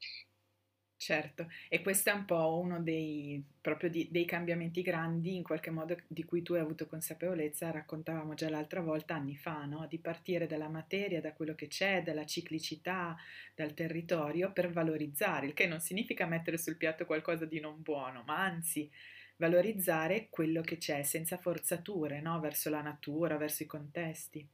Certo, 0.98 1.51
e 1.69 1.84
questo 1.84 2.10
è 2.10 2.13
un 2.13 2.25
po' 2.25 2.57
uno 2.57 2.81
dei, 2.81 3.43
proprio 3.62 3.91
di, 3.91 4.07
dei 4.10 4.25
cambiamenti 4.25 4.81
grandi 4.81 5.36
in 5.36 5.43
qualche 5.43 5.69
modo 5.69 5.95
di 6.07 6.24
cui 6.24 6.41
tu 6.41 6.53
hai 6.53 6.62
avuto 6.62 6.88
consapevolezza, 6.88 7.69
raccontavamo 7.69 8.34
già 8.34 8.50
l'altra 8.50 8.81
volta, 8.81 9.13
anni 9.13 9.36
fa, 9.36 9.65
no? 9.65 9.86
di 9.88 10.00
partire 10.00 10.48
dalla 10.48 10.67
materia, 10.69 11.22
da 11.22 11.34
quello 11.34 11.53
che 11.53 11.67
c'è, 11.67 12.01
dalla 12.01 12.25
ciclicità, 12.25 13.15
dal 13.53 13.75
territorio 13.75 14.51
per 14.51 14.72
valorizzare, 14.72 15.45
il 15.45 15.53
che 15.53 15.67
non 15.67 15.79
significa 15.79 16.25
mettere 16.25 16.57
sul 16.57 16.77
piatto 16.77 17.05
qualcosa 17.05 17.45
di 17.45 17.60
non 17.60 17.84
buono, 17.84 18.24
ma 18.25 18.41
anzi 18.41 18.89
valorizzare 19.36 20.27
quello 20.31 20.62
che 20.62 20.77
c'è 20.77 21.03
senza 21.03 21.38
forzature 21.38 22.19
no? 22.22 22.39
verso 22.39 22.72
la 22.72 22.81
natura, 22.81 23.38
verso 23.38 23.62
i 23.62 23.67
contesti 23.67 24.48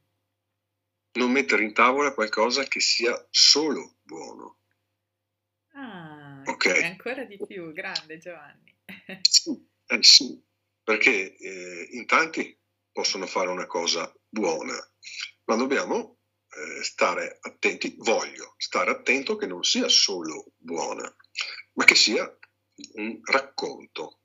non 1.12 1.30
mettere 1.30 1.64
in 1.64 1.72
tavola 1.72 2.14
qualcosa 2.14 2.64
che 2.64 2.80
sia 2.80 3.26
solo 3.30 3.96
buono. 4.02 4.60
Ah, 5.74 6.42
okay. 6.46 6.82
ancora 6.82 7.24
di 7.24 7.38
più, 7.46 7.72
grande 7.72 8.18
Giovanni. 8.18 8.74
sì, 9.22 9.68
eh 9.86 10.02
sì, 10.02 10.42
perché 10.82 11.36
eh, 11.36 11.88
in 11.92 12.06
tanti 12.06 12.58
possono 12.90 13.26
fare 13.26 13.48
una 13.48 13.66
cosa 13.66 14.12
buona, 14.28 14.76
ma 15.44 15.56
dobbiamo 15.56 16.18
eh, 16.48 16.82
stare 16.84 17.38
attenti, 17.40 17.94
voglio 17.98 18.54
stare 18.58 18.90
attento 18.90 19.36
che 19.36 19.46
non 19.46 19.62
sia 19.62 19.88
solo 19.88 20.52
buona, 20.56 21.14
ma 21.72 21.84
che 21.84 21.94
sia 21.94 22.38
un 22.94 23.20
racconto 23.22 24.20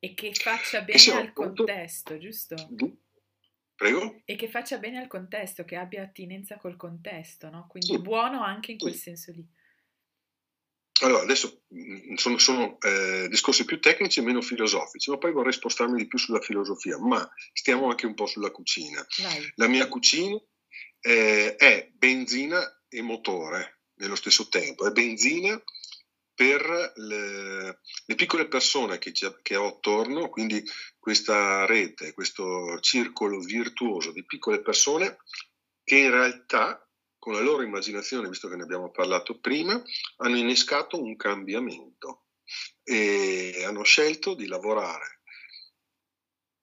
E 0.00 0.14
che 0.14 0.32
faccia 0.32 0.80
bene 0.82 1.12
al 1.12 1.32
contesto, 1.32 2.18
giusto? 2.18 2.56
Prego? 3.78 4.22
E 4.24 4.34
che 4.34 4.48
faccia 4.48 4.78
bene 4.78 4.98
al 4.98 5.06
contesto, 5.06 5.64
che 5.64 5.76
abbia 5.76 6.02
attinenza 6.02 6.56
col 6.56 6.74
contesto, 6.74 7.48
no? 7.48 7.68
Quindi 7.68 7.94
sì. 7.94 8.00
buono 8.00 8.42
anche 8.42 8.72
in 8.72 8.78
quel 8.78 8.94
sì. 8.94 8.98
senso 8.98 9.30
lì. 9.30 9.46
Allora, 11.02 11.22
adesso 11.22 11.62
mm, 11.72 12.14
sono, 12.16 12.38
sono 12.38 12.80
eh, 12.80 13.28
discorsi 13.28 13.64
più 13.64 13.78
tecnici 13.78 14.18
e 14.18 14.24
meno 14.24 14.40
filosofici, 14.40 15.10
ma 15.10 15.18
poi 15.18 15.30
vorrei 15.30 15.52
spostarmi 15.52 15.96
di 15.96 16.08
più 16.08 16.18
sulla 16.18 16.40
filosofia, 16.40 16.98
ma 16.98 17.24
stiamo 17.52 17.88
anche 17.88 18.06
un 18.06 18.14
po' 18.14 18.26
sulla 18.26 18.50
cucina. 18.50 19.06
Vai. 19.22 19.52
La 19.54 19.68
mia 19.68 19.86
cucina 19.86 20.36
eh, 20.98 21.54
è 21.54 21.88
benzina 21.94 22.60
e 22.88 23.00
motore 23.00 23.82
nello 23.98 24.16
stesso 24.16 24.48
tempo, 24.48 24.88
è 24.88 24.90
benzina 24.90 25.62
per 26.38 26.92
le, 26.94 27.80
le 28.06 28.14
piccole 28.14 28.46
persone 28.46 28.98
che, 28.98 29.10
che, 29.42 29.56
ho 29.56 29.66
attorno, 29.66 30.28
quindi 30.28 30.62
questa 30.96 31.66
rete, 31.66 32.12
questo 32.12 32.78
circolo 32.78 33.40
virtuoso 33.40 34.12
di 34.12 34.24
piccole 34.24 34.62
persone 34.62 35.16
che 35.82 35.96
in 35.96 36.12
realtà 36.12 36.88
con 37.18 37.32
la 37.32 37.40
loro 37.40 37.62
immaginazione, 37.62 38.28
visto 38.28 38.46
che 38.48 38.54
ne 38.54 38.62
abbiamo 38.62 38.92
parlato 38.92 39.40
prima, 39.40 39.82
hanno 40.18 40.36
innescato 40.36 41.02
un 41.02 41.16
cambiamento 41.16 42.26
e 42.84 43.64
hanno 43.66 43.82
scelto 43.82 44.34
di 44.34 44.46
lavorare, 44.46 45.22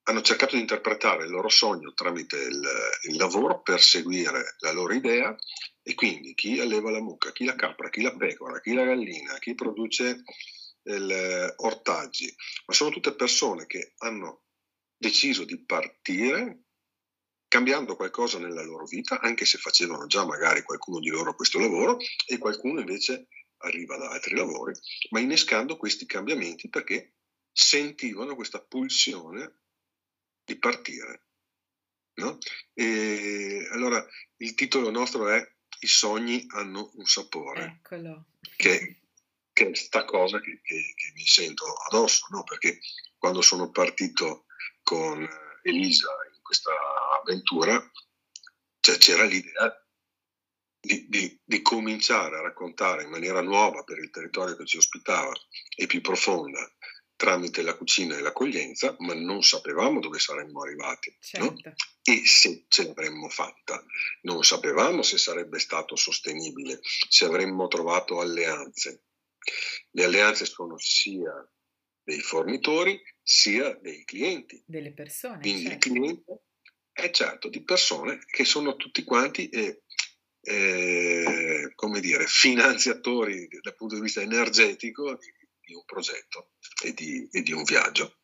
hanno 0.03 0.21
cercato 0.21 0.55
di 0.55 0.61
interpretare 0.61 1.25
il 1.25 1.31
loro 1.31 1.49
sogno 1.49 1.93
tramite 1.93 2.37
il, 2.37 2.65
il 3.09 3.17
lavoro 3.17 3.61
per 3.61 3.81
seguire 3.81 4.55
la 4.59 4.71
loro 4.71 4.93
idea 4.93 5.35
e 5.87 5.93
quindi 5.93 6.33
chi 6.33 6.59
alleva 6.59 6.89
la 6.89 6.99
mucca, 6.99 7.31
chi 7.31 7.45
la 7.45 7.53
capra, 7.53 7.89
chi 7.89 8.01
la 8.01 8.15
pecora, 8.15 8.59
chi 8.59 8.73
la 8.73 8.85
gallina, 8.85 9.37
chi 9.37 9.53
produce 9.53 10.23
il, 10.81 11.53
ortaggi, 11.57 12.33
ma 12.65 12.73
sono 12.73 12.89
tutte 12.89 13.13
persone 13.13 13.67
che 13.67 13.93
hanno 13.97 14.45
deciso 14.97 15.43
di 15.43 15.63
partire 15.63 16.63
cambiando 17.47 17.95
qualcosa 17.95 18.39
nella 18.39 18.63
loro 18.63 18.85
vita, 18.85 19.19
anche 19.19 19.45
se 19.45 19.59
facevano 19.59 20.07
già 20.07 20.25
magari 20.25 20.63
qualcuno 20.63 20.97
di 20.97 21.09
loro 21.09 21.35
questo 21.35 21.59
lavoro 21.59 21.99
e 22.25 22.39
qualcuno 22.39 22.79
invece 22.79 23.27
arriva 23.57 23.95
da 23.95 24.09
altri 24.09 24.35
lavori, 24.35 24.73
ma 25.11 25.19
innescando 25.19 25.77
questi 25.77 26.07
cambiamenti 26.07 26.67
perché 26.67 27.13
sentivano 27.51 28.33
questa 28.33 28.59
pulsione 28.59 29.59
di 30.43 30.57
partire. 30.57 31.27
No? 32.15 32.39
E 32.73 33.67
allora 33.71 34.03
il 34.37 34.55
titolo 34.55 34.89
nostro 34.89 35.29
è 35.29 35.54
I 35.85 35.87
sogni 35.87 36.43
hanno 36.49 36.89
un 36.95 37.05
sapore. 37.05 37.79
Eccolo. 37.79 38.25
Che, 38.55 39.01
che 39.53 39.69
è 39.69 39.75
sta 39.75 40.03
cosa 40.03 40.39
che, 40.39 40.59
che, 40.63 40.93
che 40.95 41.11
mi 41.13 41.25
sento 41.25 41.63
addosso, 41.87 42.25
no? 42.31 42.43
perché 42.43 42.79
quando 43.19 43.43
sono 43.43 43.69
partito 43.69 44.45
con 44.81 45.27
Elisa 45.61 46.09
questa 46.41 46.71
avventura 47.19 47.79
cioè, 48.79 48.97
c'era 48.97 49.25
l'idea 49.25 49.85
di, 50.79 51.07
di, 51.07 51.39
di, 51.43 51.61
cominciare 51.61 52.37
a 52.37 52.41
raccontare 52.41 53.03
in 53.03 53.09
maniera 53.09 53.41
nuova 53.41 53.83
per 53.83 53.97
il 53.99 54.11
territorio 54.11 54.55
che 54.55 54.65
ci 54.65 54.77
ospitava 54.77 55.33
e 55.75 55.87
più 55.87 56.01
profonda 56.01 56.59
tramite 57.15 57.61
la 57.61 57.75
cucina 57.75 58.17
e 58.17 58.21
l'accoglienza, 58.21 58.95
ma 58.99 59.13
non 59.13 59.41
sapevamo 59.41 59.99
dove 59.99 60.19
saremmo 60.19 60.61
arrivati 60.61 61.15
certo. 61.19 61.45
no? 61.45 61.73
e 62.03 62.25
se 62.25 62.65
ce 62.67 62.85
l'avremmo 62.85 63.29
fatta. 63.29 63.83
Non 64.21 64.43
sapevamo 64.43 65.01
se 65.01 65.17
sarebbe 65.17 65.59
stato 65.59 65.95
sostenibile, 65.95 66.79
se 66.81 67.25
avremmo 67.25 67.67
trovato 67.67 68.19
alleanze. 68.19 69.03
Le 69.91 70.03
alleanze 70.03 70.45
sono 70.45 70.77
sia 70.77 71.31
dei 72.03 72.19
fornitori 72.19 73.01
sia 73.21 73.73
dei 73.81 74.03
clienti. 74.05 74.63
Delle 74.65 74.93
persone. 74.93 75.39
Quindi 75.39 75.63
certo. 75.63 75.87
il 75.87 75.93
cliente 75.93 76.41
è 76.91 77.09
certo 77.09 77.49
di 77.49 77.63
persone 77.63 78.19
che 78.25 78.45
sono 78.45 78.75
tutti 78.75 79.03
quanti, 79.03 79.49
eh, 79.49 79.81
eh, 80.41 81.71
come 81.73 81.99
dire, 81.99 82.27
finanziatori 82.27 83.47
dal 83.61 83.75
punto 83.75 83.95
di 83.95 84.01
vista 84.01 84.21
energetico 84.21 85.15
di, 85.15 85.33
di 85.65 85.73
un 85.73 85.83
progetto 85.83 86.51
e 86.83 86.93
di, 86.93 87.27
e 87.31 87.41
di, 87.41 87.51
un 87.51 87.63
viaggio. 87.63 88.19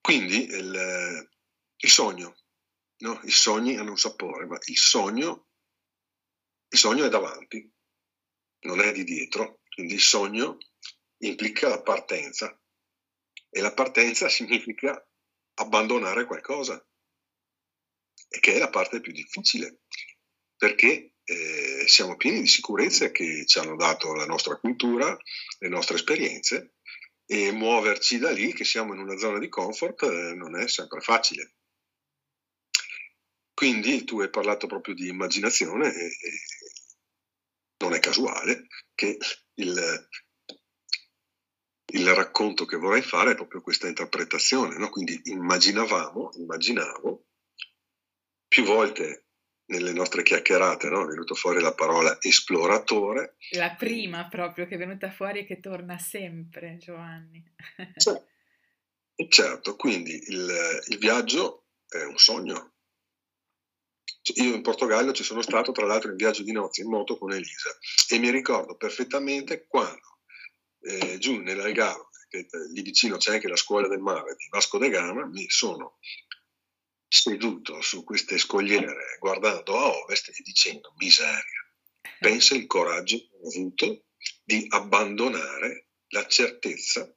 Quindi 0.00 0.44
il, 0.44 1.28
il 1.76 1.90
sogno, 1.90 2.36
no? 2.98 3.20
i 3.24 3.30
sogni 3.30 3.76
hanno 3.76 3.90
un 3.90 3.98
sapore, 3.98 4.46
ma 4.46 4.58
il 4.66 4.78
sogno, 4.78 5.48
il 6.68 6.78
sogno 6.78 7.04
è 7.04 7.08
davanti, 7.08 7.70
non 8.60 8.80
è 8.80 8.92
di 8.92 9.04
dietro, 9.04 9.60
quindi 9.74 9.94
il 9.94 10.00
sogno 10.00 10.58
implica 11.18 11.68
la 11.68 11.82
partenza 11.82 12.58
e 13.50 13.60
la 13.60 13.74
partenza 13.74 14.28
significa 14.30 15.04
abbandonare 15.54 16.24
qualcosa, 16.24 16.82
che 18.40 18.54
è 18.54 18.58
la 18.58 18.70
parte 18.70 19.00
più 19.00 19.12
difficile, 19.12 19.82
perché 20.56 21.16
eh, 21.24 21.69
siamo 21.90 22.16
pieni 22.16 22.40
di 22.40 22.46
sicurezze 22.46 23.10
che 23.10 23.44
ci 23.46 23.58
hanno 23.58 23.76
dato 23.76 24.14
la 24.14 24.26
nostra 24.26 24.56
cultura, 24.56 25.16
le 25.58 25.68
nostre 25.68 25.96
esperienze, 25.96 26.74
e 27.26 27.52
muoverci 27.52 28.18
da 28.18 28.30
lì, 28.30 28.52
che 28.52 28.64
siamo 28.64 28.94
in 28.94 29.00
una 29.00 29.16
zona 29.16 29.38
di 29.38 29.48
comfort, 29.48 30.02
eh, 30.02 30.34
non 30.34 30.58
è 30.58 30.66
sempre 30.68 31.00
facile. 31.00 31.54
Quindi 33.54 34.04
tu 34.04 34.20
hai 34.20 34.30
parlato 34.30 34.66
proprio 34.66 34.94
di 34.94 35.08
immaginazione 35.08 35.94
e, 35.94 36.10
non 37.78 37.94
è 37.94 38.00
casuale 38.00 38.66
che 38.94 39.16
il, 39.54 40.08
il 41.92 42.14
racconto 42.14 42.64
che 42.64 42.76
vorrei 42.76 43.02
fare 43.02 43.32
è 43.32 43.36
proprio 43.36 43.60
questa 43.60 43.86
interpretazione, 43.86 44.76
no? 44.76 44.90
quindi 44.90 45.20
immaginavamo, 45.24 46.30
immaginavo, 46.34 47.26
più 48.48 48.64
volte 48.64 49.29
nelle 49.70 49.92
nostre 49.92 50.22
chiacchierate 50.22 50.88
no? 50.88 51.04
è 51.04 51.06
venuta 51.06 51.34
fuori 51.34 51.60
la 51.60 51.72
parola 51.72 52.16
esploratore. 52.20 53.36
La 53.52 53.74
prima 53.74 54.28
proprio 54.28 54.66
che 54.66 54.74
è 54.74 54.78
venuta 54.78 55.10
fuori 55.10 55.40
e 55.40 55.46
che 55.46 55.60
torna 55.60 55.98
sempre, 55.98 56.76
Giovanni. 56.78 57.42
Cioè, 57.96 58.22
certo, 59.28 59.76
quindi 59.76 60.12
il, 60.28 60.80
il 60.88 60.98
viaggio 60.98 61.66
è 61.88 62.02
un 62.04 62.16
sogno. 62.16 62.72
Io 64.34 64.54
in 64.54 64.62
Portogallo 64.62 65.12
ci 65.12 65.24
sono 65.24 65.42
stato, 65.42 65.72
tra 65.72 65.86
l'altro, 65.86 66.10
in 66.10 66.16
viaggio 66.16 66.42
di 66.42 66.52
nozze 66.52 66.82
in 66.82 66.88
moto 66.88 67.18
con 67.18 67.32
Elisa 67.32 67.70
e 68.08 68.18
mi 68.18 68.30
ricordo 68.30 68.76
perfettamente 68.76 69.66
quando 69.66 70.20
eh, 70.82 71.18
giù 71.18 71.40
nell'Algarve, 71.40 72.08
che 72.28 72.46
lì 72.72 72.82
vicino 72.82 73.16
c'è 73.16 73.34
anche 73.34 73.48
la 73.48 73.56
scuola 73.56 73.88
del 73.88 74.00
mare 74.00 74.36
di 74.36 74.46
Vasco 74.48 74.78
da 74.78 74.88
Gama, 74.88 75.26
mi 75.26 75.48
sono 75.48 75.98
seduto 77.10 77.80
su 77.80 78.04
queste 78.04 78.38
scogliere 78.38 79.16
guardando 79.18 79.76
a 79.76 79.88
ovest 79.88 80.28
e 80.28 80.42
dicendo 80.44 80.94
miseria, 80.96 81.68
pensa 82.20 82.54
il 82.54 82.66
coraggio 82.66 83.16
che 83.16 83.36
ho 83.42 83.48
avuto 83.48 84.04
di 84.44 84.64
abbandonare 84.68 85.88
la 86.08 86.26
certezza 86.26 87.12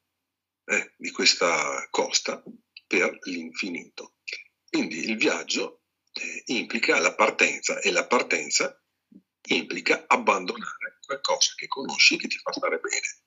eh, 0.66 0.94
di 0.98 1.12
questa 1.12 1.88
costa 1.92 2.44
per 2.88 3.18
l'infinito. 3.22 4.16
Quindi 4.68 5.08
il 5.08 5.16
viaggio 5.16 5.84
eh, 6.14 6.44
implica 6.48 7.00
la 7.00 7.14
partenza 7.14 7.80
e 7.80 7.92
la 7.92 8.08
partenza 8.08 8.76
implica 9.48 10.06
abbandonare 10.08 10.98
qualcosa 11.06 11.54
che 11.56 11.68
conosci 11.68 12.18
che 12.18 12.28
ti 12.28 12.38
fa 12.38 12.52
stare 12.52 12.80
bene 12.80 13.24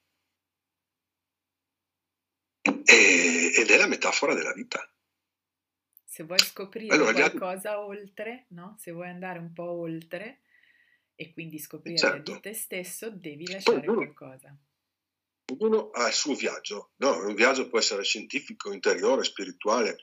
e, 2.85 3.53
ed 3.55 3.71
è 3.71 3.77
la 3.77 3.87
metafora 3.87 4.35
della 4.35 4.53
vita. 4.53 4.89
Se 6.17 6.23
vuoi 6.23 6.39
scoprire 6.39 6.95
allora, 6.95 7.13
qualcosa 7.13 7.73
già... 7.73 7.79
oltre, 7.79 8.47
no? 8.53 8.75
se 8.79 8.91
vuoi 8.91 9.09
andare 9.09 9.39
un 9.39 9.53
po' 9.53 9.71
oltre 9.71 10.41
e 11.15 11.31
quindi 11.35 11.59
scoprire 11.59 11.99
certo. 11.99 12.33
di 12.33 12.41
te 12.41 12.55
stesso, 12.55 13.11
devi 13.11 13.47
lasciare 13.53 13.83
Poi, 13.83 13.97
qualcosa. 13.97 14.57
Ognuno 15.53 15.91
ha 15.91 16.07
il 16.07 16.15
suo 16.15 16.35
viaggio, 16.35 16.93
no? 16.97 17.19
un 17.19 17.35
viaggio 17.35 17.69
può 17.69 17.79
essere 17.79 18.03
scientifico, 18.03 18.73
interiore, 18.73 19.25
spirituale, 19.25 19.99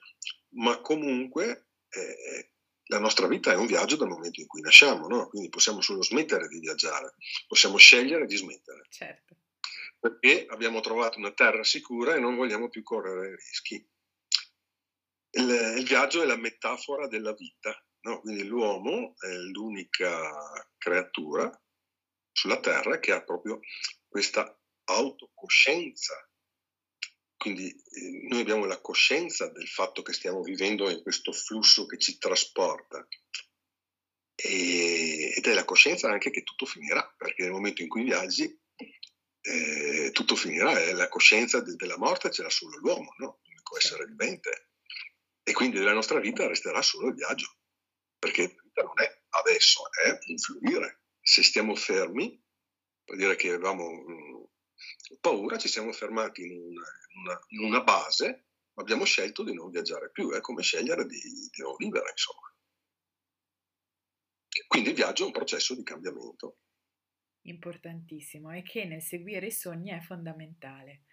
ma 0.49 0.79
comunque 0.81 1.69
eh, 1.89 2.51
la 2.89 2.99
nostra 2.99 3.27
vita 3.27 3.51
è 3.51 3.55
un 3.55 3.65
viaggio 3.65 3.95
dal 3.95 4.09
momento 4.09 4.39
in 4.39 4.45
cui 4.45 4.61
nasciamo, 4.61 5.07
no? 5.07 5.27
quindi 5.29 5.49
possiamo 5.49 5.81
solo 5.81 6.03
smettere 6.03 6.47
di 6.47 6.59
viaggiare, 6.59 7.15
possiamo 7.47 7.77
scegliere 7.77 8.27
di 8.27 8.35
smettere. 8.35 8.85
Certo 8.89 9.35
perché 10.03 10.45
abbiamo 10.49 10.81
trovato 10.81 11.17
una 11.17 11.31
terra 11.31 11.63
sicura 11.63 12.13
e 12.13 12.19
non 12.19 12.35
vogliamo 12.35 12.67
più 12.67 12.83
correre 12.83 13.37
rischi. 13.37 13.89
Il, 15.35 15.49
il 15.77 15.85
viaggio 15.85 16.21
è 16.21 16.25
la 16.25 16.37
metafora 16.37 17.07
della 17.07 17.33
vita, 17.33 17.75
no? 18.01 18.21
quindi 18.21 18.43
l'uomo 18.45 19.15
è 19.17 19.33
l'unica 19.33 20.31
creatura 20.77 21.49
sulla 22.31 22.59
terra 22.59 22.99
che 22.99 23.11
ha 23.11 23.23
proprio 23.23 23.59
questa 24.07 24.59
autocoscienza. 24.85 26.13
Quindi 27.35 27.69
eh, 27.69 28.27
noi 28.29 28.41
abbiamo 28.41 28.65
la 28.65 28.79
coscienza 28.79 29.49
del 29.49 29.67
fatto 29.67 30.01
che 30.01 30.13
stiamo 30.13 30.41
vivendo 30.41 30.89
in 30.89 31.01
questo 31.01 31.31
flusso 31.31 31.85
che 31.85 31.97
ci 31.97 32.17
trasporta. 32.17 33.05
E, 34.35 35.33
ed 35.35 35.45
è 35.45 35.53
la 35.53 35.65
coscienza 35.65 36.09
anche 36.09 36.29
che 36.29 36.43
tutto 36.43 36.65
finirà, 36.65 37.13
perché 37.17 37.43
nel 37.43 37.51
momento 37.51 37.81
in 37.81 37.87
cui 37.87 38.03
viaggi 38.03 38.59
eh, 39.41 40.11
tutto 40.11 40.35
finirà 40.35 40.79
e 40.79 40.93
la 40.93 41.09
coscienza 41.09 41.59
de- 41.59 41.75
della 41.75 41.97
morte 41.97 42.31
ce 42.31 42.43
l'ha 42.43 42.49
solo 42.49 42.77
l'uomo, 42.77 43.13
no? 43.17 43.39
l'unico 43.43 43.77
essere 43.77 44.05
vivente. 44.05 44.69
E 45.43 45.51
quindi 45.51 45.77
della 45.77 45.93
nostra 45.93 46.19
vita 46.19 46.47
resterà 46.47 46.81
solo 46.81 47.09
il 47.09 47.15
viaggio, 47.15 47.57
perché 48.17 48.43
la 48.43 48.61
vita 48.63 48.83
non 48.83 49.01
è 49.01 49.23
adesso, 49.29 49.81
è 49.91 50.17
un 50.27 50.37
fluire. 50.37 51.01
Se 51.21 51.43
stiamo 51.43 51.75
fermi, 51.75 52.41
vuol 53.05 53.17
dire 53.17 53.35
che 53.35 53.49
avevamo 53.49 53.91
mh, 53.91 54.47
paura, 55.19 55.57
ci 55.57 55.67
siamo 55.67 55.91
fermati 55.91 56.43
in 56.43 56.51
una, 56.51 56.85
in 57.09 57.21
una, 57.21 57.39
in 57.47 57.63
una 57.65 57.83
base, 57.83 58.47
ma 58.73 58.81
abbiamo 58.81 59.03
scelto 59.03 59.43
di 59.43 59.53
non 59.53 59.69
viaggiare 59.69 60.11
più, 60.11 60.31
è 60.31 60.39
come 60.39 60.63
scegliere 60.63 61.05
di, 61.05 61.19
di 61.19 61.61
non 61.61 61.75
vivere, 61.77 62.09
insomma. 62.09 62.47
Quindi 64.67 64.89
il 64.89 64.95
viaggio 64.95 65.23
è 65.23 65.25
un 65.27 65.31
processo 65.31 65.75
di 65.75 65.83
cambiamento. 65.83 66.59
Importantissimo 67.45 68.51
e 68.51 68.61
che 68.63 68.85
nel 68.85 69.01
seguire 69.01 69.47
i 69.47 69.51
sogni 69.51 69.91
è 69.91 69.99
fondamentale. 69.99 71.03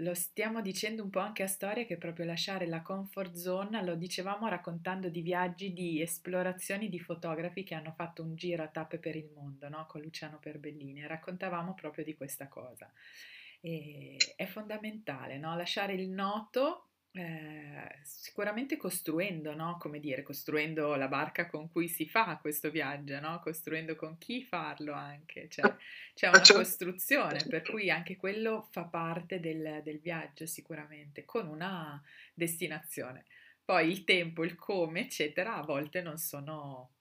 Lo 0.00 0.14
stiamo 0.14 0.62
dicendo 0.62 1.02
un 1.02 1.10
po' 1.10 1.18
anche 1.18 1.42
a 1.42 1.46
storia 1.46 1.84
che 1.84 1.98
proprio 1.98 2.24
lasciare 2.24 2.66
la 2.66 2.80
comfort 2.80 3.34
zone, 3.34 3.84
lo 3.84 3.96
dicevamo 3.96 4.48
raccontando 4.48 5.08
di 5.08 5.20
viaggi, 5.20 5.72
di 5.72 6.00
esplorazioni 6.00 6.88
di 6.88 6.98
fotografi 6.98 7.64
che 7.64 7.74
hanno 7.74 7.92
fatto 7.92 8.22
un 8.22 8.34
giro 8.34 8.62
a 8.62 8.68
tappe 8.68 8.98
per 8.98 9.14
il 9.16 9.30
mondo, 9.34 9.68
no? 9.68 9.86
Con 9.86 10.00
Luciano 10.00 10.38
Perbellini, 10.38 11.06
raccontavamo 11.06 11.74
proprio 11.74 12.04
di 12.04 12.14
questa 12.14 12.48
cosa. 12.48 12.90
E 13.60 14.16
è 14.36 14.46
fondamentale, 14.46 15.36
no? 15.36 15.54
Lasciare 15.54 15.92
il 15.92 16.08
noto 16.08 16.89
eh, 17.12 17.98
sicuramente 18.02 18.76
costruendo, 18.76 19.54
no? 19.54 19.76
Come 19.78 19.98
dire, 19.98 20.22
costruendo 20.22 20.94
la 20.94 21.08
barca 21.08 21.46
con 21.46 21.68
cui 21.68 21.88
si 21.88 22.06
fa 22.06 22.38
questo 22.40 22.70
viaggio, 22.70 23.18
no? 23.18 23.40
Costruendo 23.40 23.96
con 23.96 24.16
chi 24.16 24.44
farlo 24.44 24.92
anche, 24.92 25.48
cioè 25.48 25.74
c'è 26.14 26.28
una 26.28 26.40
certo. 26.40 26.62
costruzione, 26.62 27.44
per 27.48 27.62
cui 27.62 27.90
anche 27.90 28.16
quello 28.16 28.68
fa 28.70 28.84
parte 28.84 29.40
del, 29.40 29.80
del 29.82 29.98
viaggio 29.98 30.46
sicuramente, 30.46 31.24
con 31.24 31.48
una 31.48 32.00
destinazione. 32.32 33.24
Poi 33.64 33.88
il 33.88 34.04
tempo, 34.04 34.44
il 34.44 34.54
come, 34.54 35.00
eccetera, 35.00 35.56
a 35.56 35.62
volte 35.62 36.02
non 36.02 36.16
sono 36.18 36.92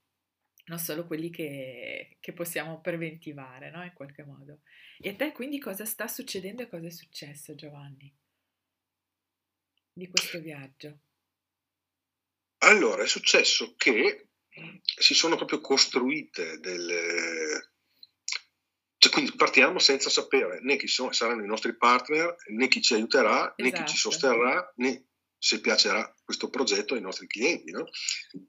non 0.66 0.78
solo 0.78 1.08
quelli 1.08 1.32
che, 1.32 2.18
che 2.20 2.32
possiamo 2.32 2.80
preventivare, 2.80 3.72
no? 3.72 3.84
In 3.84 3.94
qualche 3.94 4.24
modo. 4.24 4.60
E 5.00 5.10
a 5.10 5.16
te 5.16 5.32
quindi 5.32 5.60
cosa 5.60 5.84
sta 5.86 6.08
succedendo 6.08 6.62
e 6.62 6.68
cosa 6.68 6.86
è 6.86 6.92
successo, 6.92 7.56
Giovanni? 7.56 8.19
Di 10.00 10.10
questo 10.10 10.40
viaggio? 10.40 11.02
Allora, 12.62 13.04
è 13.04 13.08
successo 13.08 13.76
che 13.76 14.30
si 14.82 15.14
sono 15.14 15.36
proprio 15.36 15.62
costruite 15.62 16.60
delle... 16.60 17.74
Cioè, 18.98 19.12
quindi 19.14 19.34
partiamo 19.36 19.80
senza 19.80 20.10
sapere 20.10 20.60
né 20.62 20.76
chi 20.76 20.88
sono, 20.88 21.14
saranno 21.14 21.44
i 21.44 21.48
nostri 21.48 21.78
partner, 21.78 22.36
né 22.48 22.68
chi 22.68 22.82
ci 22.82 22.96
aiuterà, 22.96 23.54
esatto. 23.56 23.64
né 23.64 23.72
chi 23.72 23.86
ci 23.86 23.96
esatto. 23.96 24.12
sosterrà, 24.12 24.74
né 24.78 25.06
se 25.38 25.62
piacerà 25.62 26.14
questo 26.22 26.50
progetto 26.50 26.96
ai 26.96 27.02
nostri 27.02 27.26
clienti. 27.28 27.72
No? 27.72 27.86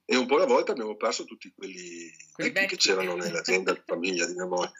E 0.04 0.16
un 0.16 0.26
po' 0.26 0.36
alla 0.36 0.46
volta 0.46 0.72
abbiamo 0.72 0.96
perso 0.96 1.24
tutti 1.24 1.52
quelli 1.54 2.10
che 2.34 2.76
c'erano 2.76 3.14
nell'azienda 3.14 3.72
di 3.72 3.82
famiglia 3.86 4.26
di 4.26 4.34
mia 4.34 4.46
moglie. 4.46 4.72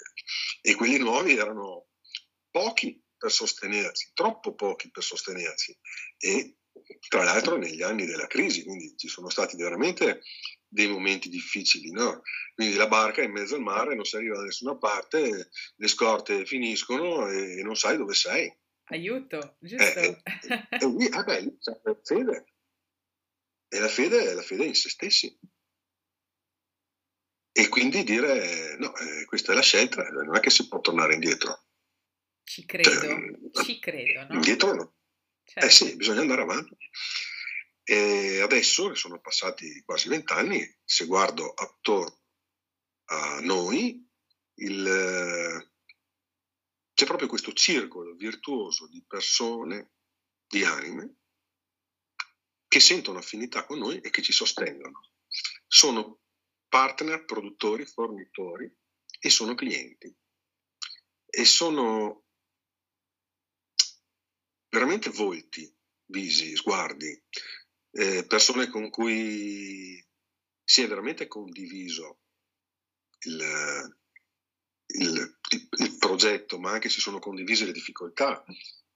E 0.61 0.75
quelli 0.75 0.99
nuovi 0.99 1.37
erano 1.37 1.87
pochi 2.51 3.01
per 3.17 3.31
sostenersi, 3.31 4.11
troppo 4.13 4.55
pochi 4.55 4.91
per 4.91 5.05
sostenersi. 5.05 5.79
E 6.19 6.57
tra 7.09 7.25
l'altro 7.25 7.57
negli 7.57 7.83
anni 7.83 8.07
della 8.07 8.27
crisi, 8.27 8.65
quindi 8.65 8.95
ci 8.97 9.09
sono 9.09 9.29
stati 9.29 9.57
veramente 9.57 10.23
dei 10.67 10.89
momenti 10.89 11.29
difficili, 11.29 11.91
no? 11.91 12.23
Quindi 12.55 12.77
la 12.77 12.87
barca 12.87 13.23
è 13.23 13.25
in 13.25 13.33
mezzo 13.33 13.57
al 13.57 13.63
mare, 13.63 13.95
non 13.95 14.05
si 14.05 14.17
arriva 14.17 14.37
da 14.37 14.45
nessuna 14.45 14.77
parte, 14.77 15.51
le 15.75 15.89
scorte 15.89 16.47
finiscono 16.47 17.29
e 17.29 17.63
non 17.63 17.75
sai 17.75 17.97
dove 17.97 18.15
sei. 18.15 18.55
Aiuto, 18.85 19.57
giusto? 19.61 19.99
Eh, 19.99 20.23
eh, 20.49 20.67
e 20.81 20.87
lì, 20.97 21.09
ah 21.11 21.23
beh, 21.23 21.41
lì 21.41 21.59
c'è 21.59 21.81
la 21.83 21.99
fede. 22.03 22.45
E 23.69 23.79
la 23.79 23.89
fede 23.89 24.31
è 24.31 24.35
la 24.35 24.43
fede 24.43 24.65
in 24.65 24.75
se 24.75 24.89
stessi. 24.89 25.39
E 27.53 27.69
quindi 27.69 28.05
dire, 28.05 28.77
no, 28.79 28.95
eh, 28.97 29.25
questa 29.27 29.53
è 29.53 29.55
la 29.55 29.63
scelta, 29.63 30.03
non 30.03 30.37
è 30.37 30.41
che 30.41 30.51
si 30.51 30.69
può 30.69 30.81
tornare 30.81 31.15
indietro. 31.15 31.65
Ci 32.45 32.65
credo, 32.65 32.91
cioè, 32.91 33.65
ci 33.65 33.79
credo, 33.79 34.27
no? 34.29 34.35
Indietro 34.35 34.75
no. 34.75 35.00
Certo. 35.53 35.67
Eh 35.67 35.71
sì, 35.71 35.97
bisogna 35.97 36.21
andare 36.21 36.43
avanti. 36.43 36.77
E 37.83 38.41
adesso, 38.41 38.89
che 38.89 38.95
sono 38.95 39.21
passati 39.21 39.83
quasi 39.85 40.09
vent'anni, 40.09 40.65
se 40.85 41.07
guardo 41.07 41.53
attorno 41.53 42.21
a 43.07 43.41
noi, 43.41 44.09
il, 44.61 45.73
c'è 46.95 47.05
proprio 47.05 47.27
questo 47.27 47.53
circolo 47.53 48.15
virtuoso 48.15 48.87
di 48.87 49.05
persone, 49.05 49.95
di 50.47 50.63
anime, 50.63 51.17
che 52.69 52.79
sentono 52.79 53.19
affinità 53.19 53.67
con 53.67 53.79
noi 53.79 53.99
e 53.99 54.11
che 54.11 54.23
ci 54.23 54.33
sostengono. 54.33 55.11
Sono 55.67 56.21
partner, 56.69 57.25
produttori, 57.25 57.85
fornitori 57.87 58.73
e 59.19 59.31
sono 59.31 59.57
clienti. 59.57 60.17
E 61.27 61.45
sono 61.45 62.27
veramente 64.71 65.11
volti, 65.11 65.71
visi, 66.07 66.57
sguardi, 66.57 67.23
eh, 67.93 68.25
persone 68.27 68.69
con 68.69 68.89
cui 68.91 70.03
si 70.63 70.83
è 70.83 70.89
veramente 70.89 71.27
condiviso 71.27 72.21
il, 73.27 73.97
il, 74.87 75.39
il, 75.79 75.97
progetto, 75.99 76.59
ma 76.59 76.71
anche 76.71 76.89
si 76.89 77.01
sono 77.01 77.19
condivise 77.19 77.67
le 77.67 77.73
difficoltà, 77.73 78.45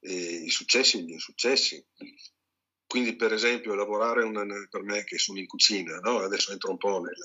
eh, 0.01 0.45
i 0.45 0.51
successi 0.51 0.99
e 0.99 1.03
gli 1.03 1.11
insuccessi. 1.11 1.85
Quindi, 2.87 3.17
per 3.17 3.33
esempio, 3.33 3.75
lavorare 3.75 4.23
una, 4.23 4.45
per 4.71 4.83
me 4.83 5.03
che 5.03 5.19
sono 5.19 5.41
in 5.41 5.47
cucina, 5.47 5.99
no? 5.99 6.19
adesso 6.19 6.53
entro 6.53 6.71
un 6.71 6.77
po' 6.77 7.01
nel, 7.01 7.17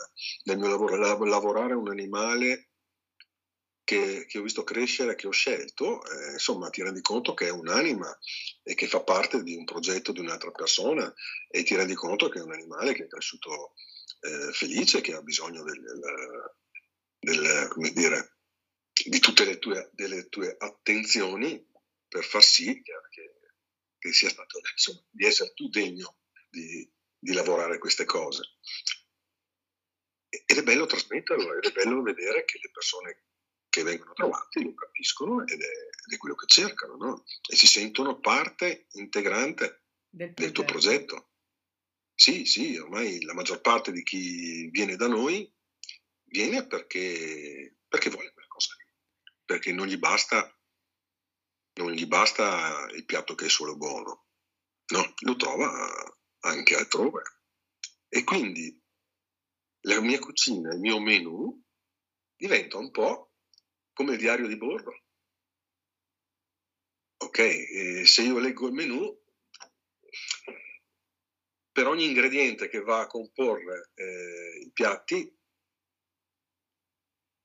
nel 0.45 0.57
mio 0.57 0.67
lavoro, 0.67 0.95
lavorare 1.25 1.75
un 1.75 1.89
animale 1.89 2.68
che, 3.89 4.27
che, 4.27 4.37
ho 4.37 4.43
visto 4.43 4.63
crescere, 4.63 5.15
che 5.15 5.25
ho 5.25 5.31
scelto, 5.31 6.05
eh, 6.05 6.33
insomma 6.33 6.69
ti 6.69 6.83
rendi 6.83 7.01
conto 7.01 7.33
che 7.33 7.47
è 7.47 7.49
un'anima 7.49 8.15
e 8.61 8.75
che 8.75 8.87
fa 8.87 9.01
parte 9.01 9.41
di 9.41 9.55
un 9.55 9.65
progetto 9.65 10.11
di 10.11 10.19
un'altra 10.19 10.51
persona 10.51 11.11
e 11.49 11.63
ti 11.63 11.75
rendi 11.75 11.95
conto 11.95 12.29
che 12.29 12.37
è 12.37 12.43
un 12.43 12.51
animale 12.51 12.93
che 12.93 13.05
è 13.05 13.07
cresciuto 13.07 13.73
eh, 14.19 14.53
felice, 14.53 15.01
che 15.01 15.15
ha 15.15 15.23
bisogno 15.23 15.63
del, 15.63 15.81
del, 17.19 17.73
del, 17.73 17.93
dire, 17.93 18.37
di 18.93 19.17
tutte 19.17 19.43
le 19.43 19.57
tue, 19.57 19.89
delle 19.93 20.29
tue 20.29 20.55
attenzioni 20.55 21.67
per 22.07 22.23
far 22.23 22.43
sì 22.43 22.83
che, 22.83 22.93
che 23.97 24.13
sia 24.13 24.29
stato, 24.29 24.59
insomma, 24.71 25.03
di 25.09 25.25
essere 25.25 25.53
tu 25.55 25.67
degno 25.67 26.19
di, 26.47 26.87
di 27.17 27.33
lavorare 27.33 27.79
queste 27.79 28.05
cose. 28.05 28.43
Ed 30.29 30.57
è 30.57 30.61
bello 30.61 30.85
trasmetterlo, 30.85 31.55
ed 31.55 31.65
è 31.65 31.71
bello 31.71 32.03
vedere 32.03 32.45
che 32.45 32.59
le 32.61 32.69
persone 32.69 33.23
che 33.69 33.83
vengono 33.83 34.13
trovati 34.13 34.63
lo 34.63 34.73
capiscono 34.73 35.45
ed 35.45 35.61
è, 35.61 35.65
ed 35.65 36.13
è 36.13 36.17
quello 36.17 36.35
che 36.35 36.47
cercano, 36.47 36.95
no? 36.95 37.23
E 37.49 37.55
si 37.55 37.67
sentono 37.67 38.19
parte 38.19 38.87
integrante 38.93 39.83
del, 40.09 40.33
del 40.33 40.51
tuo 40.51 40.65
progetto. 40.65 41.29
Sì, 42.13 42.45
sì, 42.45 42.77
ormai 42.77 43.21
la 43.21 43.33
maggior 43.33 43.61
parte 43.61 43.91
di 43.91 44.03
chi 44.03 44.69
viene 44.69 44.95
da 44.95 45.07
noi 45.07 45.49
viene 46.25 46.67
perché, 46.67 47.77
perché 47.87 48.09
vuole 48.09 48.33
quella 48.33 48.47
cosa 48.47 48.75
lì, 48.77 48.85
perché 49.45 49.71
non 49.71 49.87
gli 49.87 49.97
basta 49.97 50.53
non 51.79 51.93
gli 51.93 52.05
basta 52.05 52.87
il 52.91 53.05
piatto 53.05 53.35
che 53.35 53.45
è 53.45 53.49
solo 53.49 53.77
buono, 53.77 54.25
no, 54.87 55.13
lo 55.19 55.35
trova 55.37 55.89
anche 56.39 56.75
altrove. 56.75 57.21
E 58.09 58.23
quindi 58.23 58.77
la 59.81 60.01
mia 60.01 60.19
cucina, 60.19 60.73
il 60.73 60.79
mio 60.79 60.99
menù 60.99 61.57
diventa 62.35 62.77
un 62.77 62.91
po' 62.91 63.28
come 63.99 64.13
il 64.13 64.17
diario 64.17 64.47
di 64.47 64.55
bordo. 64.55 64.97
Ok, 67.17 67.39
eh, 67.39 68.05
se 68.05 68.21
io 68.21 68.39
leggo 68.39 68.67
il 68.67 68.73
menù, 68.73 69.13
per 71.69 71.85
ogni 71.85 72.05
ingrediente 72.05 72.69
che 72.69 72.79
va 72.79 73.01
a 73.01 73.07
comporre 73.07 73.91
eh, 73.95 74.61
i 74.63 74.71
piatti 74.71 75.37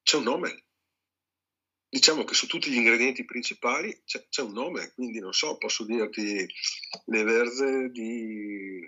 c'è 0.05 0.17
un 0.17 0.23
nome. 0.23 0.67
Diciamo 1.89 2.23
che 2.23 2.35
su 2.35 2.47
tutti 2.47 2.71
gli 2.71 2.77
ingredienti 2.77 3.25
principali 3.25 4.03
c'è, 4.05 4.29
c'è 4.29 4.43
un 4.43 4.53
nome, 4.53 4.93
quindi 4.93 5.19
non 5.19 5.33
so, 5.33 5.59
posso 5.59 5.85
dirti 5.85 6.47
le 7.07 7.23
verze 7.25 7.91
di 7.91 8.79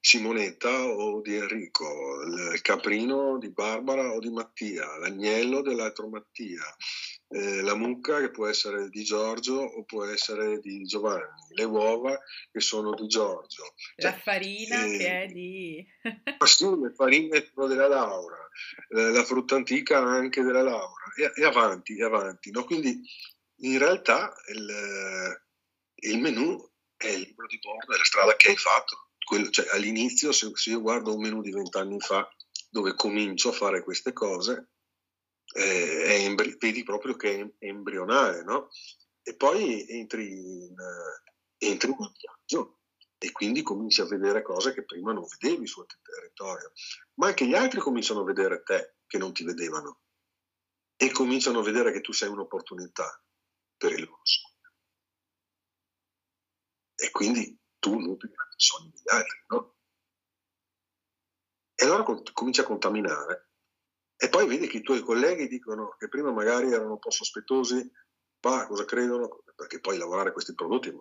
Simonetta 0.00 0.84
o 0.84 1.20
di 1.22 1.34
Enrico, 1.34 2.22
il 2.22 2.60
caprino 2.60 3.38
di 3.38 3.50
Barbara 3.50 4.12
o 4.12 4.18
di 4.18 4.30
Mattia, 4.30 4.98
l'agnello 4.98 5.62
dell'altro 5.62 6.08
Mattia, 6.08 6.62
eh, 7.28 7.62
la 7.62 7.74
mucca 7.74 8.20
che 8.20 8.30
può 8.30 8.46
essere 8.46 8.90
di 8.90 9.02
Giorgio 9.02 9.54
o 9.54 9.84
può 9.84 10.04
essere 10.04 10.60
di 10.60 10.84
Giovanni, 10.84 11.54
le 11.54 11.64
uova 11.64 12.20
che 12.52 12.60
sono 12.60 12.94
di 12.94 13.06
Giorgio. 13.06 13.74
La 13.96 14.10
cioè, 14.10 14.20
farina 14.20 14.84
eh, 14.84 14.98
che 14.98 15.22
è 15.22 15.26
di... 15.26 15.86
ah 16.38 16.46
sì, 16.46 16.64
le 16.64 16.92
farine 16.94 17.50
sono 17.52 17.66
della 17.66 17.88
Laura, 17.88 18.36
eh, 18.90 19.10
la 19.10 19.24
frutta 19.24 19.56
antica 19.56 19.98
anche 19.98 20.42
della 20.42 20.62
Laura, 20.62 21.04
e, 21.16 21.40
e 21.40 21.44
avanti, 21.44 21.96
e 21.96 22.04
avanti. 22.04 22.50
No? 22.50 22.64
Quindi 22.64 23.00
in 23.60 23.78
realtà 23.78 24.34
il, 24.52 25.40
il 25.94 26.18
menù 26.20 26.56
è 26.96 27.08
il 27.08 27.20
libro 27.20 27.46
di 27.46 27.58
bordo, 27.58 27.94
è 27.94 27.98
la 27.98 28.04
strada 28.04 28.36
che 28.36 28.50
hai 28.50 28.56
fatto. 28.56 29.03
Quello, 29.24 29.48
cioè, 29.50 29.66
all'inizio, 29.72 30.32
se, 30.32 30.50
se, 30.54 30.70
io 30.70 30.80
guardo 30.80 31.14
un 31.14 31.22
menù 31.22 31.40
di 31.40 31.50
vent'anni 31.50 31.98
fa, 31.98 32.28
dove 32.68 32.94
comincio 32.94 33.48
a 33.48 33.52
fare 33.52 33.82
queste 33.82 34.12
cose, 34.12 34.72
eh, 35.54 36.24
embri- 36.24 36.56
vedi 36.58 36.82
proprio 36.82 37.16
che 37.16 37.40
è 37.40 37.66
embrionale, 37.66 38.42
no? 38.42 38.68
E 39.22 39.34
poi 39.36 39.88
entri 39.88 40.26
in, 40.66 40.74
uh, 40.78 41.64
entri 41.64 41.90
in 41.90 41.96
viaggio 41.96 42.80
e 43.18 43.32
quindi 43.32 43.62
cominci 43.62 44.02
a 44.02 44.06
vedere 44.06 44.42
cose 44.42 44.74
che 44.74 44.84
prima 44.84 45.12
non 45.12 45.24
vedevi 45.38 45.66
sul 45.66 45.86
territorio, 46.02 46.72
ma 47.14 47.28
anche 47.28 47.46
gli 47.46 47.54
altri 47.54 47.80
cominciano 47.80 48.20
a 48.20 48.24
vedere 48.24 48.62
te 48.62 48.96
che 49.06 49.16
non 49.16 49.32
ti 49.32 49.44
vedevano 49.44 50.00
e 50.96 51.10
cominciano 51.10 51.60
a 51.60 51.62
vedere 51.62 51.92
che 51.92 52.00
tu 52.00 52.12
sei 52.12 52.28
un'opportunità 52.28 53.22
per 53.76 53.92
il 53.92 54.04
loro 54.04 54.20
sogno. 54.22 54.72
E 56.96 57.10
quindi 57.10 57.58
tu 57.84 57.98
nutri 57.98 58.30
i 58.30 58.34
sogni 58.56 58.90
degli 58.90 59.14
altri, 59.14 59.38
no? 59.48 59.74
E 61.74 61.84
allora 61.84 62.02
cominci 62.32 62.60
a 62.60 62.64
contaminare. 62.64 63.50
E 64.16 64.30
poi 64.30 64.46
vedi 64.46 64.68
che 64.68 64.78
i 64.78 64.82
tuoi 64.82 65.00
colleghi 65.00 65.48
dicono 65.48 65.94
che 65.98 66.08
prima 66.08 66.32
magari 66.32 66.72
erano 66.72 66.92
un 66.92 66.98
po' 66.98 67.10
sospettosi, 67.10 67.86
ma 68.40 68.66
cosa 68.66 68.86
credono? 68.86 69.42
Perché 69.54 69.80
poi 69.80 69.98
lavorare 69.98 70.32
questi 70.32 70.54
prodotti 70.54 70.88
è, 70.88 70.92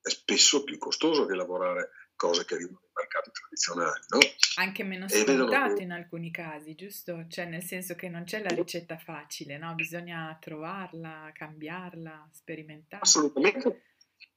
è 0.00 0.08
spesso 0.08 0.64
più 0.64 0.78
costoso 0.78 1.26
che 1.26 1.34
lavorare 1.34 1.90
cose 2.16 2.44
che 2.44 2.54
arrivano 2.54 2.80
nei 2.82 2.92
mercati 2.92 3.30
tradizionali, 3.30 4.00
no? 4.08 4.18
Anche 4.56 4.82
meno 4.82 5.08
scontato 5.08 5.74
che... 5.74 5.82
in 5.82 5.92
alcuni 5.92 6.32
casi, 6.32 6.74
giusto? 6.74 7.26
Cioè 7.28 7.44
nel 7.44 7.62
senso 7.62 7.94
che 7.94 8.08
non 8.08 8.24
c'è 8.24 8.42
la 8.42 8.54
ricetta 8.54 8.98
facile, 8.98 9.58
no? 9.58 9.74
Bisogna 9.74 10.36
trovarla, 10.40 11.30
cambiarla, 11.32 12.28
sperimentare. 12.32 13.02
Assolutamente. 13.02 13.84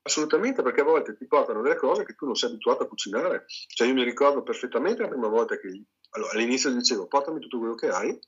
Assolutamente, 0.04 0.62
perché 0.62 0.82
a 0.82 0.86
volte 0.86 1.16
ti 1.16 1.26
portano 1.28 1.62
delle 1.62 1.76
cose 1.76 2.04
che 2.04 2.14
tu 2.14 2.26
non 2.26 2.36
sei 2.36 2.50
abituato 2.50 2.84
a 2.84 2.88
cucinare. 2.88 3.46
Cioè 3.48 3.88
io 3.88 3.94
mi 3.94 4.04
ricordo 4.04 4.44
perfettamente 4.44 5.02
la 5.02 5.08
prima 5.08 5.28
volta 5.28 5.58
che 5.58 5.86
allora, 6.10 6.32
all'inizio 6.34 6.72
dicevo 6.72 7.08
portami 7.08 7.40
tutto 7.40 7.58
quello 7.58 7.76
che 7.76 7.88
hai, 7.88 8.20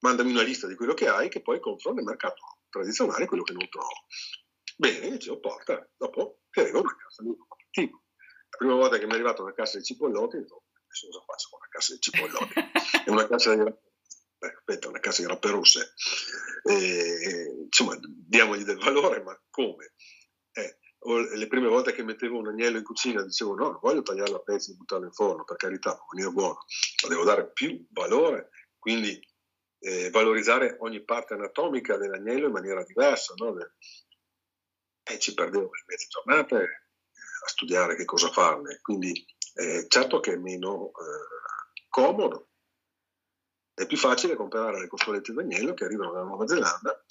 mandami 0.00 0.30
una 0.30 0.42
lista 0.42 0.66
di 0.66 0.74
quello 0.74 0.94
che 0.94 1.08
hai 1.08 1.28
che 1.28 1.40
poi 1.40 1.60
compro 1.60 1.92
nel 1.92 2.04
mercato 2.04 2.58
tradizionale 2.68 3.26
quello 3.26 3.42
che 3.42 3.52
non 3.52 3.68
trovo. 3.68 4.06
Bene, 4.76 5.10
dicevo 5.10 5.40
porta, 5.40 5.88
dopo 5.96 6.40
ti 6.50 6.60
arriva 6.60 6.80
una 6.80 6.96
cassa 6.96 7.22
di 7.22 7.34
tipo. 7.70 8.02
La 8.50 8.56
prima 8.58 8.74
volta 8.74 8.98
che 8.98 9.06
mi 9.06 9.12
è 9.12 9.14
arrivata 9.14 9.42
una 9.42 9.54
cassa 9.54 9.78
di 9.78 9.84
cipollotti, 9.84 10.38
dico, 10.38 10.64
adesso 10.84 11.06
cosa 11.06 11.24
faccio 11.24 11.48
con 11.50 11.58
una 11.60 11.68
cassa 11.70 11.94
di 11.94 12.00
cipollotti? 12.00 13.04
È 13.04 13.08
una 13.10 13.26
cassa 13.26 13.54
di 13.54 13.62
eh, 14.42 14.54
aspetta, 14.56 14.88
una 14.88 14.98
cassa 14.98 15.22
di 15.22 15.28
rappe 15.28 15.50
rosse. 15.50 15.94
E, 16.64 17.64
insomma, 17.64 17.96
diamogli 18.00 18.64
del 18.64 18.78
valore, 18.78 19.22
ma 19.22 19.40
come? 19.50 19.92
Eh, 21.04 21.36
le 21.36 21.46
prime 21.48 21.68
volte 21.68 21.92
che 21.92 22.04
mettevo 22.04 22.38
un 22.38 22.48
agnello 22.48 22.78
in 22.78 22.84
cucina 22.84 23.22
dicevo 23.22 23.54
no, 23.54 23.70
non 23.70 23.78
voglio 23.82 24.02
tagliarlo 24.02 24.36
a 24.36 24.42
pezzi 24.42 24.70
e 24.70 24.74
buttarlo 24.74 25.06
in 25.06 25.12
forno, 25.12 25.44
per 25.44 25.56
carità, 25.56 25.96
può 25.96 26.06
venire 26.12 26.30
buono, 26.30 26.58
ma 27.02 27.08
devo 27.08 27.24
dare 27.24 27.50
più 27.50 27.84
valore, 27.90 28.50
quindi 28.78 29.20
eh, 29.80 30.10
valorizzare 30.10 30.76
ogni 30.80 31.02
parte 31.02 31.34
anatomica 31.34 31.96
dell'agnello 31.96 32.46
in 32.46 32.52
maniera 32.52 32.84
diversa. 32.84 33.34
No? 33.36 33.56
E 35.04 35.18
ci 35.18 35.34
perdevo 35.34 35.64
le 35.64 35.84
mezze 35.86 36.06
giornate 36.08 36.56
a 36.56 37.48
studiare 37.48 37.96
che 37.96 38.04
cosa 38.04 38.30
farne, 38.30 38.78
quindi 38.80 39.12
eh, 39.54 39.86
certo 39.88 40.20
che 40.20 40.34
è 40.34 40.36
meno 40.36 40.86
eh, 40.90 41.86
comodo. 41.88 42.50
È 43.74 43.86
più 43.86 43.96
facile 43.96 44.36
comprare 44.36 44.78
le 44.80 44.86
costolette 44.86 45.32
d'agnello 45.32 45.74
che 45.74 45.84
arrivano 45.84 46.12
dalla 46.12 46.26
Nuova 46.26 46.46
Zelanda 46.46 47.04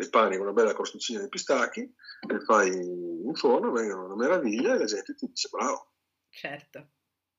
le 0.00 0.08
pani 0.10 0.36
con 0.36 0.46
una 0.46 0.54
bella 0.54 0.74
crosticina 0.74 1.20
di 1.20 1.28
pistacchi, 1.28 1.92
le 2.28 2.40
fai 2.40 2.68
in 2.68 3.34
forno, 3.34 3.72
vengono 3.72 4.04
una 4.04 4.14
meraviglia 4.14 4.74
e 4.74 4.78
la 4.78 4.84
gente 4.84 5.14
ti 5.14 5.26
dice 5.26 5.48
bravo. 5.50 5.92
Certo. 6.28 6.90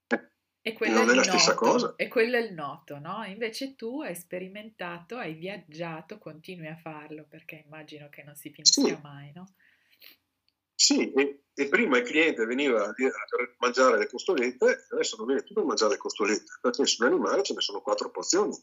Eh, 0.07 0.29
e 0.61 0.89
non 0.89 1.07
è, 1.07 1.11
è 1.11 1.15
la 1.15 1.23
noto, 1.23 1.23
stessa 1.23 1.55
cosa. 1.55 1.93
E 1.95 2.09
quello 2.09 2.35
è 2.35 2.41
il 2.41 2.53
noto, 2.53 2.99
no? 2.99 3.23
Invece 3.23 3.75
tu 3.75 4.01
hai 4.01 4.13
sperimentato, 4.13 5.15
hai 5.15 5.35
viaggiato, 5.35 6.17
continui 6.17 6.67
a 6.67 6.75
farlo 6.75 7.25
perché 7.29 7.63
immagino 7.65 8.09
che 8.09 8.23
non 8.23 8.35
si 8.35 8.49
finisca 8.49 8.81
sì. 8.81 8.99
mai, 9.01 9.31
no? 9.33 9.53
Sì, 10.81 11.11
e, 11.11 11.43
e, 11.53 11.67
prima 11.67 11.97
il 11.97 12.05
cliente 12.05 12.45
veniva 12.45 12.93
per 12.93 13.55
mangiare 13.57 13.97
le 13.97 14.07
costolette, 14.07 14.85
adesso 14.91 15.17
non 15.17 15.25
viene 15.25 15.43
più 15.43 15.53
per 15.53 15.65
mangiare 15.65 15.91
le 15.91 15.97
costolette, 15.97 16.57
perché 16.61 16.85
sull'animale 16.85 17.43
ce 17.43 17.53
ne 17.53 17.59
sono 17.59 17.81
quattro 17.81 18.09
porzioni. 18.11 18.55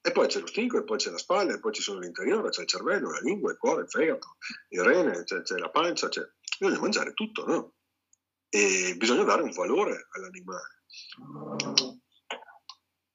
E 0.00 0.10
poi 0.10 0.26
c'è 0.26 0.40
lo 0.40 0.48
stinco, 0.48 0.78
e 0.78 0.82
poi 0.82 0.98
c'è 0.98 1.12
la 1.12 1.18
spalla, 1.18 1.54
e 1.54 1.60
poi 1.60 1.72
ci 1.72 1.80
sono 1.80 2.00
l'interiore, 2.00 2.48
c'è 2.48 2.62
il 2.62 2.66
cervello, 2.66 3.12
la 3.12 3.20
lingua, 3.20 3.52
il 3.52 3.56
cuore, 3.56 3.82
il 3.82 3.88
fegato, 3.88 4.36
il 4.70 4.82
rene, 4.82 5.22
c'è, 5.22 5.42
c'è 5.42 5.58
la 5.58 5.70
pancia, 5.70 6.08
c'è... 6.08 6.28
bisogna 6.58 6.80
mangiare 6.80 7.12
tutto, 7.14 7.46
no? 7.46 7.74
E 8.48 8.96
bisogna 8.96 9.22
dare 9.22 9.42
un 9.42 9.52
valore 9.52 10.08
all'animale. 10.10 10.82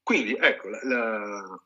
Quindi 0.02 0.34
ecco, 0.34 0.70
la, 0.70 0.80
la, 0.82 1.66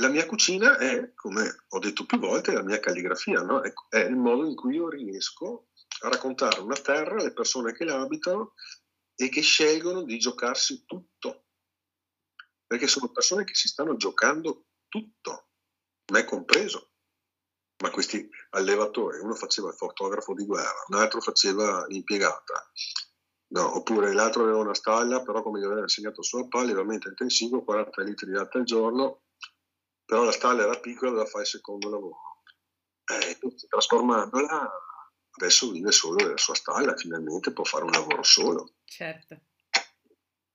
la 0.00 0.08
mia 0.08 0.26
cucina 0.26 0.78
è, 0.78 1.12
come 1.14 1.64
ho 1.68 1.78
detto 1.78 2.06
più 2.06 2.18
volte, 2.18 2.52
la 2.52 2.62
mia 2.62 2.80
calligrafia, 2.80 3.42
no? 3.42 3.60
è, 3.60 3.72
è, 3.90 3.98
il 3.98 4.16
modo 4.16 4.46
in 4.46 4.54
cui 4.56 4.74
io 4.74 4.88
riesco 4.88 5.68
a 6.02 6.08
raccontare 6.08 6.60
una 6.60 6.76
terra 6.76 7.20
alle 7.20 7.32
persone 7.32 7.72
che 7.72 7.84
la 7.84 8.00
abitano 8.00 8.54
e 9.14 9.28
che 9.28 9.42
scelgono 9.42 10.02
di 10.02 10.18
giocarsi 10.18 10.84
tutto. 10.86 11.44
Perché 12.66 12.86
sono 12.86 13.10
persone 13.10 13.44
che 13.44 13.54
si 13.54 13.68
stanno 13.68 13.96
giocando 13.96 14.68
tutto, 14.88 15.48
me 16.12 16.24
compreso. 16.24 16.92
Ma 17.82 17.90
questi 17.90 18.28
allevatori, 18.50 19.18
uno 19.20 19.34
faceva 19.34 19.68
il 19.68 19.74
fotografo 19.74 20.34
di 20.34 20.44
guerra, 20.44 20.84
un 20.88 20.98
altro 20.98 21.20
faceva 21.20 21.86
l'impiegata, 21.86 22.70
no, 23.48 23.76
oppure 23.76 24.12
l'altro 24.12 24.42
aveva 24.42 24.58
una 24.58 24.74
stalla, 24.74 25.22
però 25.22 25.42
come 25.42 25.60
gli 25.60 25.64
aveva 25.64 25.80
insegnato 25.80 26.22
sulla 26.22 26.46
palla, 26.46 26.72
veramente 26.72 27.08
intensivo, 27.08 27.64
40 27.64 28.02
litri 28.02 28.26
di 28.26 28.32
latte 28.32 28.58
al 28.58 28.64
giorno, 28.64 29.22
però 30.10 30.24
la 30.24 30.32
stalla 30.32 30.64
era 30.64 30.80
piccola, 30.80 31.12
doveva 31.12 31.28
fare 31.28 31.44
il 31.44 31.50
secondo 31.50 31.88
lavoro. 31.88 32.42
Eh, 33.04 33.38
trasformandola, 33.68 34.68
adesso 35.38 35.70
vive 35.70 35.92
solo 35.92 36.16
della 36.16 36.36
sua 36.36 36.56
stalla, 36.56 36.96
finalmente 36.96 37.52
può 37.52 37.62
fare 37.62 37.84
un 37.84 37.92
lavoro 37.92 38.24
solo. 38.24 38.74
Certo. 38.82 39.40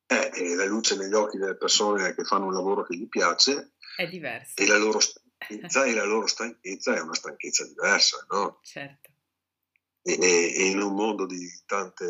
Eh, 0.07 0.31
e 0.33 0.55
la 0.55 0.65
luce 0.65 0.97
negli 0.97 1.13
occhi 1.13 1.37
delle 1.37 1.55
persone 1.55 2.13
che 2.13 2.25
fanno 2.25 2.47
un 2.47 2.53
lavoro 2.53 2.83
che 2.83 2.97
gli 2.97 3.07
piace 3.07 3.75
è 3.95 4.09
diversa. 4.09 4.61
E 4.61 4.67
la 4.67 4.75
loro 4.75 4.99
stanchezza, 4.99 5.85
e 5.85 5.93
la 5.93 6.03
loro 6.03 6.27
stanchezza 6.27 6.93
è 6.93 6.99
una 6.99 7.13
stanchezza 7.13 7.65
diversa, 7.65 8.25
no? 8.31 8.59
Certo. 8.61 9.09
E, 10.01 10.19
e 10.19 10.65
in 10.65 10.81
un 10.81 10.93
mondo 10.95 11.25
di 11.25 11.49
tante 11.65 12.05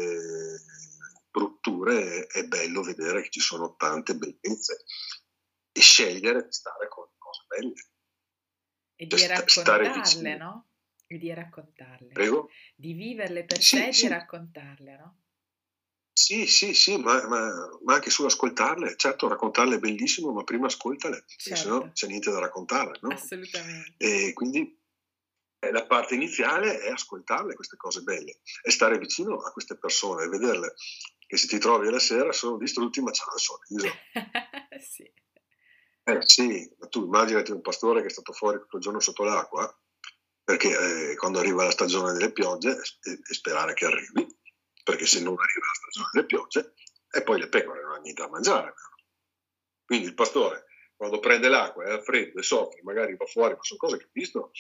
brutture 1.30 2.26
è 2.26 2.44
bello 2.46 2.82
vedere 2.82 3.22
che 3.22 3.30
ci 3.30 3.40
sono 3.40 3.76
tante 3.76 4.16
bellezze 4.16 4.84
e 5.72 5.82
scegliere 5.82 6.46
di 6.46 6.52
stare 6.52 6.88
con 6.88 7.06
belle. 7.48 7.74
E 8.96 9.06
di 9.08 9.28
raccontarle, 9.28 10.38
no? 10.38 10.68
E 11.08 11.18
di 11.18 11.34
raccontarle. 11.34 12.12
Prego? 12.14 12.50
Di 12.76 12.94
viverle 12.94 13.46
per 13.46 13.62
sì, 13.62 13.78
sé 13.78 13.88
e 13.88 13.94
sì. 13.94 14.02
di 14.04 14.08
raccontarle, 14.10 14.98
no? 14.98 15.20
Sì, 16.18 16.48
sì, 16.48 16.74
sì, 16.74 16.98
ma, 16.98 17.28
ma, 17.28 17.70
ma, 17.84 17.94
anche 17.96 18.10
sull'ascoltarle. 18.10 18.96
Certo, 18.96 19.28
raccontarle 19.28 19.76
è 19.76 19.80
bellissimo, 19.80 20.32
ma 20.32 20.44
prima 20.44 20.68
ascoltale, 20.68 21.26
certo. 21.28 21.62
se 21.62 21.68
no 21.68 21.92
c'è 21.92 22.08
niente 22.08 22.32
da 22.32 22.40
raccontare, 22.40 22.98
no? 23.02 23.10
Assolutamente. 23.10 23.96
E 23.98 24.32
quindi 24.34 24.80
eh, 25.60 25.72
la 25.72 25.86
parte 25.86 26.16
iniziale 26.16 26.80
è 26.80 26.90
ascoltarle 26.90 27.54
queste 27.54 27.76
cose 27.76 28.02
belle 28.02 28.40
e 28.64 28.72
stare 28.72 28.98
vicino 28.98 29.40
a 29.40 29.52
queste 29.52 29.78
persone 29.78 30.24
e 30.24 30.30
vederle 30.30 30.74
che 31.28 31.38
se 31.38 31.48
ti 31.48 31.58
trovi 31.58 31.90
la 31.90 32.00
sera 32.00 32.32
sono 32.32 32.58
distrutti 32.58 33.02
ma 33.02 33.12
c'hanno 33.12 33.36
il 33.36 33.42
sorriso. 33.42 33.88
sì. 34.80 35.12
Eh 36.08 36.20
sì, 36.24 36.72
ma 36.78 36.88
tu 36.88 37.06
immaginati 37.06 37.52
un 37.52 37.62
pastore 37.62 38.02
che 38.02 38.08
è 38.08 38.12
stato 38.12 38.32
fuori 38.32 38.60
tutto 38.60 38.76
il 38.76 38.84
giorno 38.84 39.00
sotto 39.00 39.24
l'acqua, 39.24 39.68
perché 40.44 41.12
eh, 41.12 41.16
quando 41.16 41.40
arriva 41.40 41.64
la 41.64 41.72
stagione 41.72 42.14
delle 42.14 42.32
piogge, 42.32 42.70
e, 42.70 43.12
e, 43.12 43.34
sperare 43.34 43.74
che 43.74 43.86
arrivi, 43.86 44.38
perché 44.84 45.08
se 45.08 45.20
non 45.22 45.34
arriva 45.34 45.66
la 45.66 45.74
stagione 45.74 46.10
delle 46.14 46.26
piogge, 46.28 46.74
e 47.10 47.24
poi 47.24 47.40
le 47.40 47.50
pecore 47.50 47.82
non 47.82 47.94
hanno 47.94 48.02
niente 48.02 48.22
da 48.22 48.30
mangiare. 48.30 48.76
Quindi 49.84 50.06
il 50.06 50.14
pastore, 50.14 50.66
quando 50.96 51.18
prende 51.18 51.48
l'acqua, 51.48 51.86
è 51.86 51.92
al 51.94 52.04
freddo 52.04 52.40
e 52.40 52.44
soffre, 52.44 52.84
magari 52.84 53.16
va 53.16 53.26
fuori, 53.26 53.56
ma 53.56 53.64
sono 53.64 53.80
cose 53.80 53.98
che 53.98 54.06
ho 54.06 54.10
visto, 54.12 54.52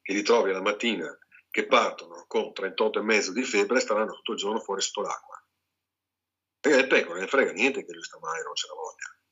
che 0.00 0.14
li 0.14 0.22
trovi 0.22 0.50
alla 0.50 0.62
mattina 0.62 1.18
che 1.50 1.66
partono 1.66 2.24
con 2.26 2.50
38,5 2.54 3.28
di 3.28 3.44
febbre 3.44 3.76
e 3.76 3.80
staranno 3.80 4.14
tutto 4.14 4.32
il 4.32 4.38
giorno 4.38 4.58
fuori 4.58 4.80
sotto 4.80 5.02
l'acqua. 5.02 5.38
Perché 6.60 6.78
le 6.78 6.86
pecore 6.86 7.20
ne 7.20 7.26
frega 7.26 7.52
niente 7.52 7.84
che 7.84 7.92
lui 7.92 8.02
sta 8.02 8.18
male 8.20 8.42
non 8.42 8.54
ce 8.54 8.68
la 8.68 8.74
voglia. 8.74 9.23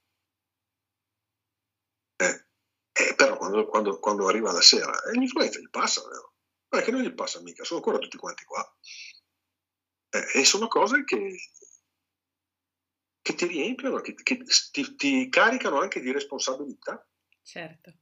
Eh, 2.22 2.44
eh, 2.92 3.14
però 3.14 3.36
quando, 3.36 3.66
quando, 3.66 3.98
quando, 3.98 4.28
arriva 4.28 4.52
la 4.52 4.60
sera, 4.60 4.92
eh, 5.04 5.12
l'influenza 5.12 5.58
gli 5.58 5.70
passa, 5.70 6.06
vero? 6.08 6.34
Perché 6.68 6.90
non 6.90 7.02
gli 7.02 7.12
passa 7.12 7.40
mica, 7.40 7.64
sono 7.64 7.80
ancora 7.80 7.98
tutti 7.98 8.16
quanti 8.16 8.44
qua. 8.44 8.76
Eh, 10.10 10.40
e 10.40 10.44
sono 10.44 10.68
cose 10.68 11.04
che, 11.04 11.36
che 13.20 13.34
ti 13.34 13.46
riempiono, 13.46 14.00
che, 14.00 14.14
che 14.14 14.44
ti, 14.70 14.94
ti, 14.94 15.28
caricano 15.28 15.80
anche 15.80 16.00
di 16.00 16.12
responsabilità. 16.12 17.04
Certo. 17.42 17.92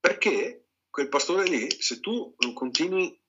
Perché 0.00 0.68
quel 0.88 1.08
pastore 1.08 1.44
lì, 1.44 1.70
se 1.70 2.00
tu 2.00 2.34
non 2.38 2.52
continui 2.54 3.20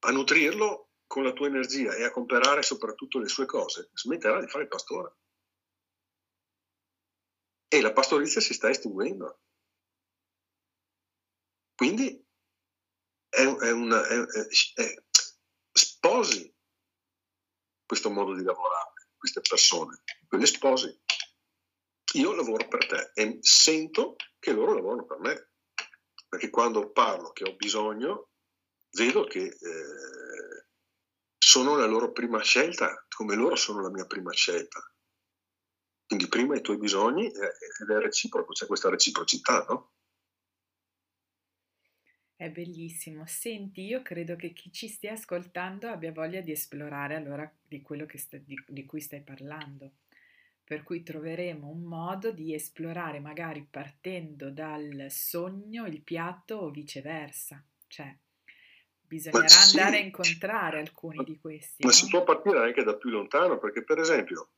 a 0.00 0.10
nutrirlo 0.10 0.92
con 1.06 1.24
la 1.24 1.32
tua 1.32 1.48
energia 1.48 1.94
e 1.94 2.04
a 2.04 2.10
comprare 2.10 2.62
soprattutto 2.62 3.18
le 3.18 3.28
sue 3.28 3.46
cose, 3.46 3.90
smetterà 3.94 4.40
di 4.40 4.48
fare 4.48 4.64
il 4.64 4.68
pastore. 4.68 5.16
E 7.68 7.80
la 7.80 7.92
pastorizia 7.92 8.40
si 8.40 8.54
sta 8.54 8.70
estinguendo. 8.70 9.40
Quindi 11.74 12.26
è, 13.28 13.44
è 13.44 13.70
una, 13.70 14.06
è, 14.06 14.24
sposi 15.70 16.52
questo 17.84 18.10
modo 18.10 18.34
di 18.34 18.42
lavorare, 18.42 19.10
queste 19.16 19.40
persone, 19.40 20.02
quelle 20.26 20.46
sposi. 20.46 21.00
Io 22.14 22.34
lavoro 22.34 22.66
per 22.68 22.86
te 22.86 23.10
e 23.14 23.38
sento 23.40 24.16
che 24.38 24.52
loro 24.52 24.74
lavorano 24.74 25.04
per 25.04 25.18
me, 25.18 25.50
perché 26.28 26.50
quando 26.50 26.90
parlo 26.90 27.32
che 27.32 27.44
ho 27.44 27.54
bisogno, 27.54 28.30
vedo 28.90 29.24
che 29.24 29.44
eh, 29.44 30.66
sono 31.38 31.76
la 31.76 31.86
loro 31.86 32.12
prima 32.12 32.42
scelta, 32.42 33.06
come 33.08 33.34
loro 33.34 33.56
sono 33.56 33.80
la 33.80 33.90
mia 33.90 34.06
prima 34.06 34.32
scelta. 34.32 34.80
Quindi 36.08 36.26
prima 36.26 36.56
i 36.56 36.62
tuoi 36.62 36.78
bisogni 36.78 37.26
ed 37.26 37.90
è 37.90 37.98
reciproco, 37.98 38.52
c'è 38.52 38.64
questa 38.64 38.88
reciprocità, 38.88 39.66
no? 39.68 39.90
È 42.34 42.48
bellissimo. 42.48 43.26
Senti, 43.26 43.82
io 43.82 44.00
credo 44.00 44.34
che 44.34 44.54
chi 44.54 44.72
ci 44.72 44.88
stia 44.88 45.12
ascoltando 45.12 45.88
abbia 45.88 46.10
voglia 46.10 46.40
di 46.40 46.52
esplorare 46.52 47.14
allora 47.14 47.52
di 47.62 47.82
quello 47.82 48.06
sta, 48.14 48.38
di, 48.38 48.58
di 48.66 48.86
cui 48.86 49.02
stai 49.02 49.20
parlando. 49.20 49.90
Per 50.64 50.82
cui 50.82 51.02
troveremo 51.02 51.68
un 51.68 51.82
modo 51.82 52.30
di 52.30 52.54
esplorare, 52.54 53.20
magari 53.20 53.66
partendo 53.68 54.50
dal 54.50 55.08
sogno, 55.10 55.84
il 55.86 56.00
piatto 56.00 56.56
o 56.56 56.70
viceversa. 56.70 57.62
Cioè, 57.86 58.16
bisognerà 59.02 59.48
sì. 59.48 59.78
andare 59.78 59.98
a 59.98 60.04
incontrare 60.04 60.78
alcuni 60.78 61.22
di 61.22 61.38
questi. 61.38 61.84
Ma 61.84 61.90
no? 61.90 61.94
si 61.94 62.08
può 62.08 62.24
partire 62.24 62.60
anche 62.60 62.82
da 62.82 62.94
più 62.94 63.10
lontano, 63.10 63.58
perché 63.58 63.82
per 63.82 63.98
esempio 63.98 64.52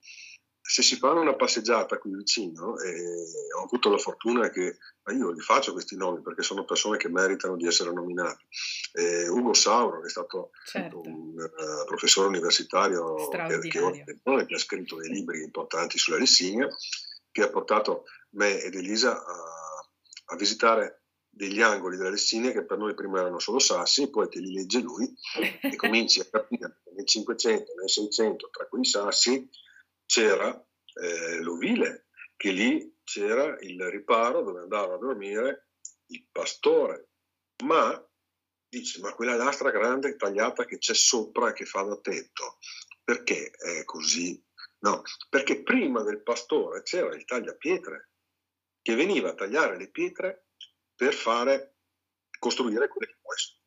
se 0.71 0.83
si 0.83 0.97
fa 0.99 1.11
una 1.11 1.35
passeggiata 1.35 1.99
qui 1.99 2.15
vicino, 2.15 2.75
ho 2.75 3.63
avuto 3.65 3.91
la 3.91 3.99
fortuna 3.99 4.51
che 4.51 4.79
io 5.13 5.33
li 5.33 5.41
faccio 5.41 5.73
questi 5.73 5.97
nomi 5.97 6.23
perché 6.23 6.43
sono 6.43 6.65
persone 6.65 6.97
che 6.97 7.09
meritano 7.09 7.57
di 7.57 7.67
essere 7.67 7.93
nominati. 7.93 8.45
Eh, 8.93 9.27
Ugo 9.27 9.53
Sauro, 9.53 10.01
che 10.01 10.07
è 10.07 10.11
stato 10.11 10.51
certo. 10.65 11.01
un 11.01 11.35
uh, 11.35 11.85
professore 11.87 12.29
universitario 12.29 13.17
che, 13.31 13.59
che, 13.69 14.21
che, 14.47 14.55
ha 14.55 14.59
scritto 14.59 14.95
dei 14.95 15.11
libri 15.11 15.43
importanti 15.43 15.99
sulla 15.99 16.19
Lessinia, 16.19 16.69
che 17.33 17.43
ha 17.43 17.51
portato 17.51 18.05
me 18.35 18.61
ed 18.61 18.77
Elisa 18.77 19.21
a, 19.21 19.35
a 20.27 20.37
visitare 20.37 21.03
degli 21.29 21.63
angoli 21.63 21.97
della 21.97 22.11
Lessinia 22.11 22.53
che 22.53 22.65
per 22.65 22.79
noi 22.79 22.95
prima 22.95 23.19
erano 23.19 23.41
solo 23.41 23.59
sassi, 23.59 24.09
poi 24.09 24.29
te 24.29 24.39
li 24.39 24.53
legge 24.53 24.79
lui 24.79 25.13
e 25.63 25.75
cominci 25.75 26.21
a 26.21 26.29
capire 26.31 26.83
nel 26.95 27.07
500, 27.07 27.73
nel 27.77 27.91
600, 27.91 28.51
tra 28.53 28.67
quei 28.67 28.85
sassi 28.85 29.51
c'era 30.11 30.53
eh, 31.01 31.40
l'ovile, 31.40 32.09
che 32.35 32.51
lì 32.51 32.99
c'era 33.05 33.57
il 33.61 33.81
riparo 33.90 34.42
dove 34.42 34.62
andava 34.62 34.94
a 34.94 34.99
dormire 34.99 35.68
il 36.07 36.27
pastore. 36.33 37.11
Ma 37.64 38.05
dice, 38.68 38.99
ma 39.01 39.14
quella 39.14 39.37
lastra 39.37 39.70
grande 39.70 40.16
tagliata 40.16 40.64
che 40.64 40.79
c'è 40.79 40.94
sopra 40.94 41.53
che 41.53 41.64
fa 41.64 41.83
da 41.83 41.96
tetto, 42.01 42.59
perché 43.05 43.51
è 43.51 43.85
così? 43.85 44.42
No, 44.79 45.03
perché 45.29 45.62
prima 45.62 46.03
del 46.03 46.25
pastore 46.25 46.83
c'era 46.83 47.14
il 47.14 47.25
tagliapietre 47.25 48.11
che 48.83 48.94
veniva 48.96 49.31
a 49.31 49.35
tagliare 49.35 49.77
le 49.77 49.90
pietre 49.90 50.49
per 50.92 51.14
fare, 51.14 51.77
costruire 52.37 52.88
quelle 52.88 53.12
che 53.12 53.18
può 53.20 53.33
essere 53.33 53.61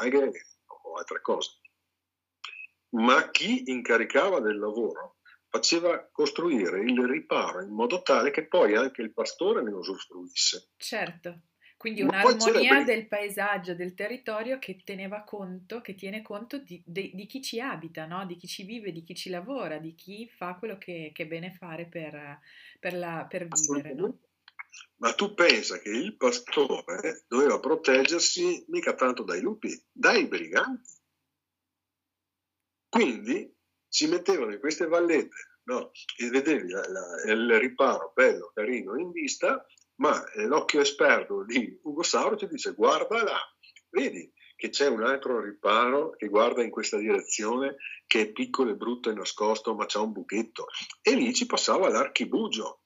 maghe 0.00 0.32
o 0.66 0.98
altre 0.98 1.22
cose. 1.22 1.60
Ma 2.90 3.30
chi 3.30 3.70
incaricava 3.70 4.40
del 4.40 4.58
lavoro 4.58 5.17
faceva 5.58 6.08
costruire 6.12 6.80
il 6.80 7.04
riparo 7.04 7.60
in 7.62 7.70
modo 7.70 8.00
tale 8.02 8.30
che 8.30 8.46
poi 8.46 8.76
anche 8.76 9.02
il 9.02 9.12
pastore 9.12 9.62
ne 9.62 9.72
usufruisse. 9.72 10.70
Certo, 10.76 11.40
quindi 11.76 12.02
un'armonia 12.02 12.84
del 12.84 13.08
paesaggio, 13.08 13.74
del 13.74 13.94
territorio 13.94 14.58
che 14.60 14.80
teneva 14.84 15.22
conto, 15.22 15.80
che 15.80 15.96
tiene 15.96 16.22
conto 16.22 16.58
di, 16.58 16.80
di, 16.86 17.10
di 17.12 17.26
chi 17.26 17.42
ci 17.42 17.60
abita, 17.60 18.06
no? 18.06 18.24
di 18.24 18.36
chi 18.36 18.46
ci 18.46 18.62
vive, 18.62 18.92
di 18.92 19.02
chi 19.02 19.16
ci 19.16 19.30
lavora, 19.30 19.78
di 19.78 19.94
chi 19.96 20.28
fa 20.28 20.54
quello 20.54 20.78
che, 20.78 21.10
che 21.12 21.24
è 21.24 21.26
bene 21.26 21.52
fare 21.52 21.86
per, 21.86 22.38
per, 22.78 22.94
la, 22.94 23.26
per 23.28 23.48
vivere. 23.48 23.94
No? 23.94 24.18
Ma 24.98 25.12
tu 25.14 25.34
pensa 25.34 25.78
che 25.80 25.90
il 25.90 26.16
pastore 26.16 27.24
doveva 27.26 27.58
proteggersi 27.58 28.64
mica 28.68 28.94
tanto 28.94 29.24
dai 29.24 29.40
lupi, 29.40 29.76
dai 29.90 30.26
briganti. 30.26 30.96
Quindi 32.88 33.57
si 33.88 34.06
mettevano 34.06 34.52
in 34.52 34.60
queste 34.60 34.86
vallette 34.86 35.36
no? 35.64 35.90
e 36.16 36.28
vedevi 36.28 36.68
la, 36.68 36.88
la, 36.88 37.32
il 37.32 37.58
riparo 37.58 38.12
bello, 38.14 38.50
carino 38.54 38.98
in 38.98 39.10
vista, 39.10 39.64
ma 39.96 40.24
eh, 40.32 40.46
l'occhio 40.46 40.80
esperto 40.80 41.44
di 41.44 41.78
Ugo 41.82 42.02
Sauro 42.02 42.36
ti 42.36 42.46
dice 42.48 42.72
guarda 42.72 43.22
là, 43.22 43.38
vedi 43.90 44.32
che 44.56 44.70
c'è 44.70 44.88
un 44.88 45.04
altro 45.04 45.40
riparo 45.40 46.10
che 46.10 46.26
guarda 46.26 46.64
in 46.64 46.70
questa 46.70 46.98
direzione, 46.98 47.76
che 48.08 48.22
è 48.22 48.32
piccolo 48.32 48.72
e 48.72 48.74
brutto 48.74 49.08
e 49.08 49.14
nascosto, 49.14 49.72
ma 49.76 49.86
c'ha 49.86 50.00
un 50.00 50.10
buchetto. 50.10 50.66
E 51.00 51.14
lì 51.14 51.32
ci 51.32 51.46
passava 51.46 51.88
l'archibugio 51.88 52.80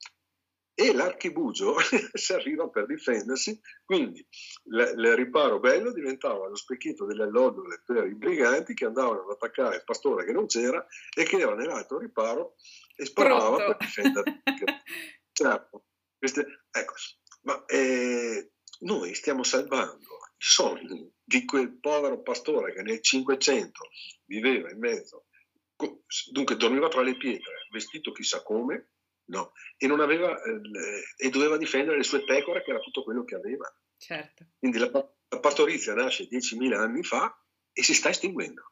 e 0.75 0.93
l'archibugio 0.93 1.75
serviva 2.13 2.67
per 2.69 2.85
difendersi, 2.85 3.59
quindi 3.85 4.25
il 4.65 5.15
riparo 5.15 5.59
bello 5.59 5.91
diventava 5.91 6.47
lo 6.47 6.55
specchietto 6.55 7.05
delle 7.05 7.23
allodole 7.23 7.81
per 7.85 8.07
i 8.07 8.15
briganti 8.15 8.73
che 8.73 8.85
andavano 8.85 9.21
ad 9.21 9.29
attaccare 9.29 9.77
il 9.77 9.83
pastore 9.83 10.25
che 10.25 10.31
non 10.31 10.47
c'era 10.47 10.85
e 11.15 11.23
che 11.23 11.37
era 11.37 11.53
nell'altro 11.53 11.99
riparo 11.99 12.55
e 12.95 13.05
sparava 13.05 13.55
Pronto. 13.55 13.77
per 13.77 13.77
difendersi. 13.77 14.41
certo, 15.31 15.85
queste, 16.17 16.65
ecco, 16.71 16.93
ma 17.41 17.63
eh, 17.65 18.51
noi 18.79 19.13
stiamo 19.13 19.43
salvando 19.43 19.97
i 19.97 20.45
sogni 20.45 21.13
di 21.23 21.45
quel 21.45 21.79
povero 21.79 22.21
pastore 22.21 22.73
che 22.73 22.81
nel 22.81 23.01
500 23.01 23.89
viveva 24.25 24.71
in 24.71 24.79
mezzo, 24.79 25.27
dunque 26.31 26.55
dormiva 26.55 26.87
tra 26.87 27.01
le 27.01 27.15
pietre, 27.15 27.67
vestito 27.71 28.11
chissà 28.11 28.41
come, 28.41 28.92
no? 29.25 29.51
E, 29.77 29.87
aveva, 29.87 30.41
eh, 30.41 31.25
e 31.25 31.29
doveva 31.29 31.57
difendere 31.57 31.97
le 31.97 32.03
sue 32.03 32.23
pecore, 32.23 32.63
che 32.63 32.71
era 32.71 32.79
tutto 32.79 33.03
quello 33.03 33.23
che 33.23 33.35
aveva. 33.35 33.73
Certo. 33.97 34.45
Quindi 34.59 34.77
la, 34.79 34.89
la 34.91 35.39
pastorizia 35.39 35.93
nasce 35.93 36.27
10.000 36.27 36.73
anni 36.73 37.03
fa 37.03 37.35
e 37.71 37.83
si 37.83 37.93
sta 37.93 38.09
estinguendo. 38.09 38.71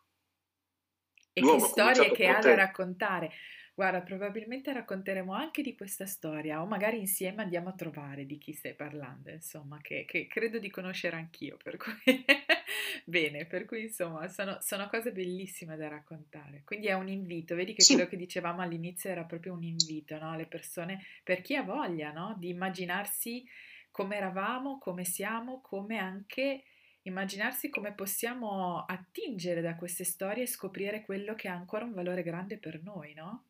E 1.33 1.41
L'uomo 1.41 1.63
che 1.63 1.67
storie 1.69 2.11
che 2.11 2.27
ha 2.27 2.39
da 2.39 2.55
raccontare. 2.55 3.31
Guarda, 3.73 4.01
probabilmente 4.01 4.73
racconteremo 4.73 5.33
anche 5.33 5.61
di 5.61 5.75
questa 5.75 6.05
storia 6.05 6.61
o 6.61 6.65
magari 6.65 6.99
insieme 6.99 7.41
andiamo 7.41 7.69
a 7.69 7.73
trovare 7.73 8.25
di 8.25 8.37
chi 8.37 8.51
stai 8.53 8.75
parlando, 8.75 9.29
insomma, 9.29 9.79
che, 9.81 10.03
che 10.05 10.27
credo 10.27 10.59
di 10.59 10.69
conoscere 10.69 11.15
anch'io, 11.15 11.57
per 11.57 11.77
cui 11.77 11.93
bene, 13.05 13.45
per 13.45 13.65
cui 13.65 13.83
insomma 13.83 14.27
sono, 14.27 14.57
sono, 14.61 14.87
cose 14.89 15.11
bellissime 15.11 15.75
da 15.75 15.87
raccontare. 15.87 16.61
Quindi 16.65 16.87
è 16.87 16.93
un 16.93 17.07
invito, 17.07 17.55
vedi 17.55 17.73
che 17.73 17.81
sì. 17.81 17.93
quello 17.93 18.09
che 18.09 18.17
dicevamo 18.17 18.61
all'inizio 18.61 19.09
era 19.09 19.23
proprio 19.23 19.53
un 19.53 19.63
invito 19.63 20.17
no? 20.17 20.31
alle 20.31 20.47
persone, 20.47 21.03
per 21.23 21.41
chi 21.41 21.55
ha 21.55 21.63
voglia 21.63 22.11
no? 22.11 22.35
di 22.37 22.49
immaginarsi 22.49 23.43
come 23.91 24.15
eravamo, 24.15 24.77
come 24.79 25.03
siamo, 25.03 25.61
come 25.61 25.97
anche 25.97 26.63
immaginarsi 27.03 27.69
come 27.69 27.93
possiamo 27.93 28.85
attingere 28.85 29.61
da 29.61 29.75
queste 29.75 30.03
storie 30.03 30.43
e 30.43 30.47
scoprire 30.47 31.03
quello 31.03 31.33
che 31.35 31.47
ha 31.47 31.53
ancora 31.53 31.83
un 31.83 31.93
valore 31.93 32.23
grande 32.23 32.59
per 32.59 32.81
noi, 32.83 33.13
no? 33.13 33.45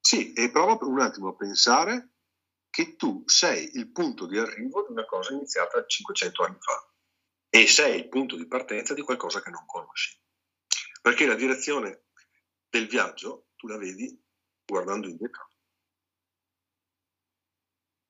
Sì, 0.00 0.32
e 0.32 0.50
prova 0.50 0.78
un 0.80 1.00
attimo 1.00 1.28
a 1.28 1.34
pensare 1.34 2.10
che 2.70 2.96
tu 2.96 3.22
sei 3.26 3.70
il 3.74 3.90
punto 3.90 4.26
di 4.26 4.38
arrivo 4.38 4.84
di 4.86 4.92
una 4.92 5.04
cosa 5.04 5.34
iniziata 5.34 5.84
500 5.84 6.44
anni 6.44 6.56
fa 6.60 6.87
e 7.50 7.66
sei 7.66 7.98
il 7.98 8.08
punto 8.08 8.36
di 8.36 8.46
partenza 8.46 8.94
di 8.94 9.02
qualcosa 9.02 9.40
che 9.42 9.50
non 9.50 9.64
conosci. 9.66 10.18
Perché 11.00 11.26
la 11.26 11.34
direzione 11.34 12.06
del 12.68 12.86
viaggio 12.86 13.48
tu 13.56 13.66
la 13.66 13.78
vedi 13.78 14.20
guardando 14.64 15.08
indietro. 15.08 15.48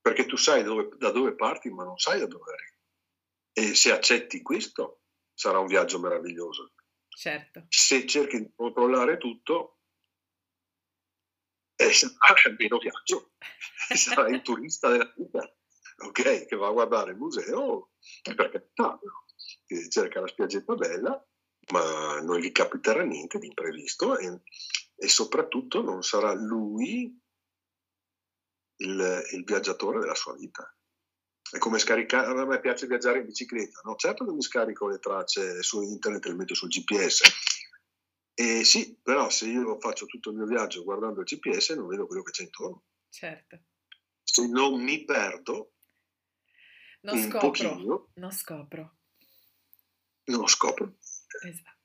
Perché 0.01 0.27
tu 0.27 0.37
sai 0.37 0.63
dove, 0.63 0.89
da 0.97 1.11
dove 1.11 1.35
parti, 1.35 1.71
ma 1.71 1.85
non 1.85 1.99
sai 1.99 2.19
da 2.19 2.27
dove 2.27 2.53
arrivi. 2.53 2.77
E 3.53 3.75
se 3.75 3.93
accetti 3.93 4.43
questo, 4.43 5.03
sarà 5.35 5.59
un 5.59 5.67
viaggio 5.67 5.99
meraviglioso. 6.01 6.75
Certo. 7.09 7.67
Se 7.69 8.07
cerchi 8.07 8.39
di 8.39 8.53
controllare 8.55 9.19
tutto, 9.19 9.79
e 11.77 11.93
sarà 11.93 12.57
meno 12.59 12.79
viaggio, 12.79 13.33
sarai 13.95 14.35
il 14.35 14.43
turista 14.43 14.91
della 14.91 15.13
vita, 15.17 15.57
ok? 15.99 16.47
Che 16.47 16.57
va 16.57 16.69
a 16.69 16.73
guardare 16.73 17.13
il 17.13 17.17
museo, 17.17 17.93
per 18.23 18.51
carità, 18.51 18.99
che 19.69 19.89
cerca 19.91 20.21
la 20.21 20.27
spiaggetta 20.27 20.75
bella, 20.75 21.25
ma 21.73 22.21
non 22.21 22.39
gli 22.39 22.51
capiterà 22.51 23.05
niente 23.05 23.39
di 23.39 23.49
imprevisto 23.49 24.17
e, 24.17 24.41
e 24.97 25.09
soprattutto 25.09 25.83
non 25.83 26.03
sarà 26.03 26.33
lui 26.33 27.15
il, 28.77 29.23
il, 29.33 29.45
viaggiatore 29.45 30.01
della 30.01 30.15
sua 30.15 30.35
vita. 30.35 30.75
È 31.51 31.59
come 31.59 31.79
scaricare, 31.79 32.41
a 32.41 32.47
me 32.47 32.61
piace 32.61 32.87
viaggiare 32.87 33.19
in 33.19 33.27
bicicletta, 33.27 33.81
no? 33.85 33.95
Certo 33.97 34.25
che 34.25 34.33
mi 34.33 34.43
scarico 34.43 34.89
le 34.89 34.99
tracce 34.99 35.63
su 35.63 35.83
internet 35.83 36.25
e 36.25 36.29
le 36.31 36.35
metto 36.35 36.55
sul 36.55 36.69
GPS. 36.69 37.23
E 38.35 38.65
sì, 38.65 38.99
però 39.03 39.29
se 39.29 39.49
io 39.49 39.79
faccio 39.81 40.07
tutto 40.07 40.31
il 40.31 40.37
mio 40.37 40.47
viaggio 40.47 40.85
guardando 40.85 41.21
il 41.21 41.27
GPS 41.27 41.71
non 41.71 41.89
vedo 41.89 42.07
quello 42.07 42.23
che 42.23 42.31
c'è 42.31 42.45
intorno. 42.45 42.85
Certo. 43.11 43.61
Se 44.23 44.47
non 44.47 44.83
mi 44.83 45.05
perdo, 45.05 45.73
non 47.01 47.19
scopro, 47.19 47.49
pochino, 47.49 48.11
non 48.15 48.31
scopro. 48.31 48.98
Non 50.29 50.41
lo 50.41 50.47
scopro. 50.47 50.97
Esatto. 51.47 51.79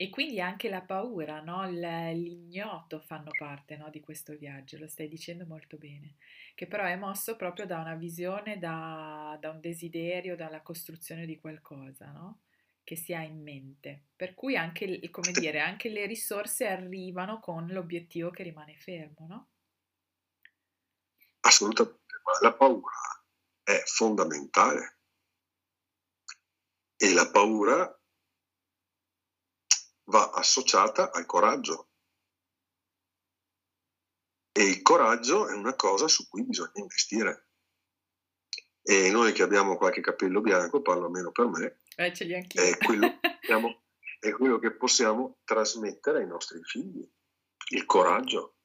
E 0.00 0.10
quindi 0.10 0.40
anche 0.40 0.68
la 0.68 0.82
paura, 0.82 1.40
no? 1.40 1.68
l'ignoto 1.68 3.00
fanno 3.00 3.30
parte 3.36 3.76
no? 3.76 3.90
di 3.90 3.98
questo 3.98 4.36
viaggio, 4.36 4.78
lo 4.78 4.86
stai 4.86 5.08
dicendo 5.08 5.44
molto 5.44 5.76
bene, 5.76 6.18
che 6.54 6.68
però 6.68 6.84
è 6.84 6.94
mosso 6.94 7.34
proprio 7.34 7.66
da 7.66 7.80
una 7.80 7.96
visione, 7.96 8.60
da, 8.60 9.36
da 9.40 9.50
un 9.50 9.58
desiderio, 9.60 10.36
dalla 10.36 10.62
costruzione 10.62 11.26
di 11.26 11.40
qualcosa 11.40 12.12
no? 12.12 12.42
che 12.84 12.94
si 12.94 13.12
ha 13.12 13.22
in 13.22 13.42
mente. 13.42 14.04
Per 14.14 14.34
cui 14.34 14.56
anche, 14.56 15.10
come 15.10 15.32
dire, 15.32 15.58
anche 15.58 15.88
le 15.88 16.06
risorse 16.06 16.68
arrivano 16.68 17.40
con 17.40 17.66
l'obiettivo 17.66 18.30
che 18.30 18.44
rimane 18.44 18.76
fermo, 18.76 19.26
no? 19.26 19.48
Assolutamente, 21.40 22.20
ma 22.22 22.48
la 22.48 22.54
paura 22.54 22.92
è 23.64 23.82
fondamentale. 23.84 24.97
E 27.00 27.12
la 27.12 27.30
paura 27.30 28.00
va 30.06 30.30
associata 30.30 31.12
al 31.12 31.26
coraggio. 31.26 31.90
E 34.52 34.64
il 34.64 34.82
coraggio 34.82 35.48
è 35.48 35.52
una 35.52 35.76
cosa 35.76 36.08
su 36.08 36.28
cui 36.28 36.44
bisogna 36.44 36.72
investire. 36.74 37.50
E 38.82 39.10
noi 39.10 39.32
che 39.32 39.42
abbiamo 39.42 39.76
qualche 39.76 40.00
capello 40.00 40.40
bianco, 40.40 40.82
parlo 40.82 41.04
almeno 41.04 41.30
per 41.30 41.46
me, 41.46 41.80
eh, 41.96 42.14
ce 42.14 42.24
li 42.24 42.34
anch'io. 42.34 42.62
È, 42.62 42.76
quello, 42.78 43.18
siamo, 43.42 43.82
è 44.18 44.30
quello 44.30 44.58
che 44.58 44.72
possiamo 44.72 45.38
trasmettere 45.44 46.20
ai 46.20 46.26
nostri 46.26 46.62
figli, 46.62 47.06
il 47.70 47.84
coraggio. 47.84 48.56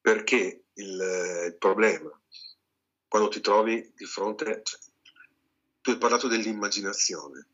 Perché 0.00 0.66
il, 0.74 1.44
il 1.46 1.56
problema, 1.58 2.10
quando 3.08 3.28
ti 3.28 3.40
trovi 3.40 3.92
di 3.94 4.04
fronte, 4.04 4.62
cioè, 4.62 4.80
tu 5.86 5.92
hai 5.92 5.98
parlato 5.98 6.26
dell'immaginazione, 6.26 7.46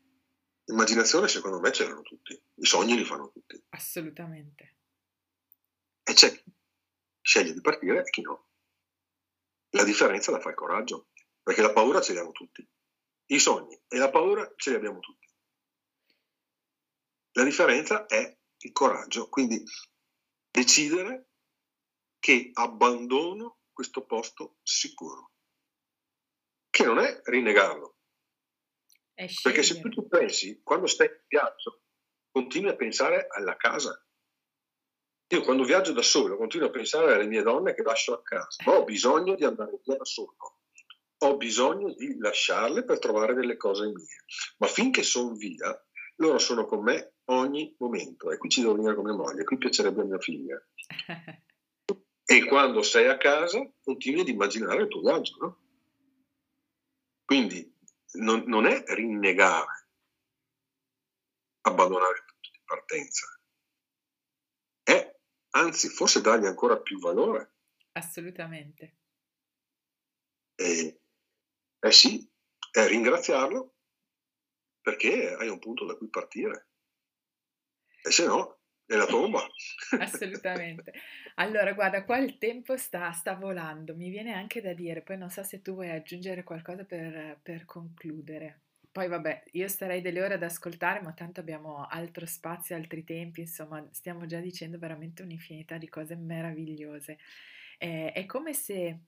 L'immaginazione 0.65 1.27
secondo 1.27 1.59
me 1.59 1.69
c'erano 1.69 2.01
tutti, 2.01 2.33
i 2.55 2.65
sogni 2.65 2.95
li 2.95 3.05
fanno 3.05 3.29
tutti. 3.29 3.61
Assolutamente. 3.69 4.77
E 6.01 6.13
c'è 6.13 6.31
chi 6.31 6.51
sceglie 7.21 7.53
di 7.53 7.61
partire 7.61 7.99
e 7.99 8.09
chi 8.09 8.21
no. 8.21 8.47
La 9.71 9.83
differenza 9.83 10.31
la 10.31 10.39
fa 10.39 10.49
il 10.49 10.55
coraggio, 10.55 11.09
perché 11.43 11.61
la 11.61 11.73
paura 11.73 12.01
ce 12.01 12.13
l'abbiamo 12.13 12.31
tutti. 12.31 12.67
I 13.27 13.39
sogni 13.39 13.79
e 13.87 13.97
la 13.97 14.09
paura 14.09 14.51
ce 14.55 14.71
li 14.71 14.77
abbiamo 14.77 14.99
tutti. 14.99 15.27
La 17.33 17.43
differenza 17.43 18.07
è 18.07 18.35
il 18.57 18.71
coraggio, 18.71 19.29
quindi 19.29 19.63
decidere 20.49 21.27
che 22.17 22.49
abbandono 22.53 23.59
questo 23.71 24.05
posto 24.05 24.57
sicuro, 24.63 25.33
che 26.71 26.83
non 26.83 26.97
è 26.97 27.21
rinnegarlo, 27.25 27.92
perché 29.13 29.63
se 29.63 29.79
tu 29.81 30.07
pensi, 30.07 30.61
quando 30.63 30.87
stai 30.87 31.07
in 31.07 31.21
viaggio, 31.27 31.81
continui 32.31 32.71
a 32.71 32.75
pensare 32.75 33.27
alla 33.29 33.55
casa. 33.55 33.97
Io 35.33 35.41
quando 35.41 35.63
viaggio 35.63 35.93
da 35.93 36.01
solo 36.01 36.37
continuo 36.37 36.67
a 36.67 36.71
pensare 36.71 37.13
alle 37.13 37.25
mie 37.25 37.41
donne 37.41 37.73
che 37.73 37.81
lascio 37.81 38.13
a 38.13 38.21
casa, 38.21 38.63
ma 38.65 38.77
ho 38.77 38.83
bisogno 38.83 39.35
di 39.35 39.43
andare 39.43 39.79
via 39.83 39.97
da 39.97 40.05
solo, 40.05 40.35
ho 41.17 41.37
bisogno 41.37 41.93
di 41.93 42.17
lasciarle 42.17 42.83
per 42.83 42.99
trovare 42.99 43.33
delle 43.33 43.57
cose 43.57 43.85
mie. 43.85 44.23
Ma 44.57 44.67
finché 44.67 45.01
sono 45.01 45.33
via, 45.33 45.75
loro 46.17 46.37
sono 46.37 46.65
con 46.65 46.83
me 46.83 47.15
ogni 47.25 47.75
momento 47.79 48.31
e 48.31 48.37
qui 48.37 48.49
ci 48.49 48.61
devo 48.61 48.75
venire 48.75 48.95
con 48.95 49.05
mia 49.05 49.15
moglie, 49.15 49.43
qui 49.43 49.57
piacerebbe 49.57 50.01
a 50.01 50.05
mia 50.05 50.19
figlia. 50.19 50.61
e 52.25 52.45
quando 52.45 52.81
sei 52.81 53.07
a 53.07 53.17
casa 53.17 53.67
continui 53.81 54.21
ad 54.21 54.27
immaginare 54.27 54.83
il 54.83 54.87
tuo 54.87 55.01
viaggio, 55.01 55.37
no? 55.39 55.57
Quindi 57.25 57.72
non, 58.13 58.43
non 58.47 58.65
è 58.65 58.83
rinnegare, 58.87 59.89
abbandonare 61.61 62.17
il 62.17 62.25
punto 62.25 62.49
di 62.51 62.61
partenza, 62.63 63.39
è 64.83 65.19
anzi 65.51 65.89
forse 65.89 66.21
dargli 66.21 66.45
ancora 66.45 66.79
più 66.79 66.99
valore. 66.99 67.55
Assolutamente. 67.93 68.97
E, 70.55 71.01
eh 71.79 71.91
sì, 71.91 72.29
è 72.71 72.87
ringraziarlo 72.87 73.75
perché 74.81 75.33
hai 75.33 75.47
un 75.47 75.59
punto 75.59 75.85
da 75.85 75.95
cui 75.95 76.09
partire. 76.09 76.69
E 78.01 78.11
se 78.11 78.25
no, 78.25 78.62
è 78.93 78.97
la 78.97 79.05
tomba. 79.05 79.45
Assolutamente. 79.99 80.93
Allora, 81.35 81.73
guarda, 81.73 82.03
qua 82.03 82.17
il 82.17 82.37
tempo 82.37 82.77
sta, 82.77 83.11
sta, 83.11 83.35
volando, 83.35 83.95
mi 83.95 84.09
viene 84.09 84.33
anche 84.33 84.61
da 84.61 84.73
dire, 84.73 85.01
poi 85.01 85.17
non 85.17 85.29
so 85.29 85.43
se 85.43 85.61
tu 85.61 85.73
vuoi 85.73 85.89
aggiungere 85.89 86.43
qualcosa 86.43 86.83
per, 86.83 87.39
per 87.41 87.65
concludere. 87.65 88.59
Poi 88.91 89.07
vabbè, 89.07 89.45
io 89.53 89.67
starei 89.67 90.01
delle 90.01 90.21
ore 90.21 90.35
ad 90.35 90.43
ascoltare, 90.43 91.01
ma 91.01 91.13
tanto 91.13 91.39
abbiamo 91.39 91.87
altro 91.87 92.27
spazio, 92.27 92.75
altri 92.75 93.03
tempi, 93.03 93.41
insomma, 93.41 93.83
stiamo 93.91 94.27
già 94.27 94.39
dicendo 94.39 94.77
veramente 94.77 95.23
un'infinità 95.23 95.77
di 95.77 95.89
cose 95.89 96.15
meravigliose. 96.15 97.17
Eh, 97.79 98.11
è 98.11 98.25
come 98.27 98.53
se 98.53 98.99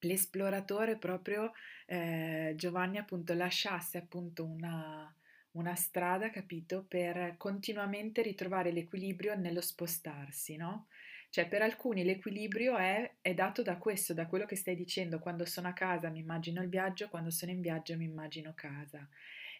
l'esploratore 0.00 0.96
proprio, 0.96 1.52
eh, 1.86 2.54
Giovanni 2.56 2.98
appunto, 2.98 3.32
lasciasse 3.34 3.98
appunto 3.98 4.44
una 4.44 5.14
una 5.52 5.74
strada, 5.74 6.30
capito, 6.30 6.84
per 6.86 7.34
continuamente 7.36 8.22
ritrovare 8.22 8.70
l'equilibrio 8.70 9.36
nello 9.36 9.60
spostarsi, 9.60 10.56
no? 10.56 10.86
Cioè, 11.30 11.48
per 11.48 11.62
alcuni 11.62 12.04
l'equilibrio 12.04 12.76
è, 12.76 13.14
è, 13.22 13.32
dato 13.32 13.62
da 13.62 13.78
questo, 13.78 14.12
da 14.12 14.26
quello 14.26 14.44
che 14.44 14.56
stai 14.56 14.76
dicendo. 14.76 15.18
Quando 15.18 15.46
sono 15.46 15.68
a 15.68 15.72
casa 15.72 16.10
mi 16.10 16.18
immagino 16.18 16.62
il 16.62 16.68
viaggio, 16.68 17.08
quando 17.08 17.30
sono 17.30 17.50
in 17.50 17.60
viaggio 17.60 17.96
mi 17.96 18.04
immagino 18.04 18.52
casa. 18.54 19.08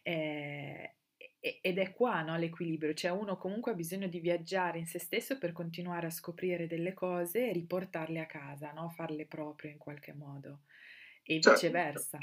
Eh, 0.03 0.97
ed 1.41 1.79
è 1.79 1.93
qua 1.93 2.23
no, 2.23 2.37
l'equilibrio, 2.37 2.95
cioè 2.95 3.11
uno 3.11 3.37
comunque 3.37 3.73
ha 3.73 3.75
bisogno 3.75 4.07
di 4.07 4.21
viaggiare 4.21 4.79
in 4.79 4.87
se 4.87 4.99
stesso 4.99 5.39
per 5.39 5.53
continuare 5.53 6.07
a 6.07 6.11
scoprire 6.11 6.67
delle 6.67 6.93
cose 6.95 7.49
e 7.49 7.53
riportarle 7.53 8.21
a 8.21 8.27
casa, 8.27 8.71
no? 8.73 8.91
farle 8.91 9.27
proprie 9.27 9.73
in 9.73 9.79
qualche 9.79 10.13
modo 10.13 10.61
e 11.25 11.41
certo. 11.41 11.53
viceversa. 11.53 12.19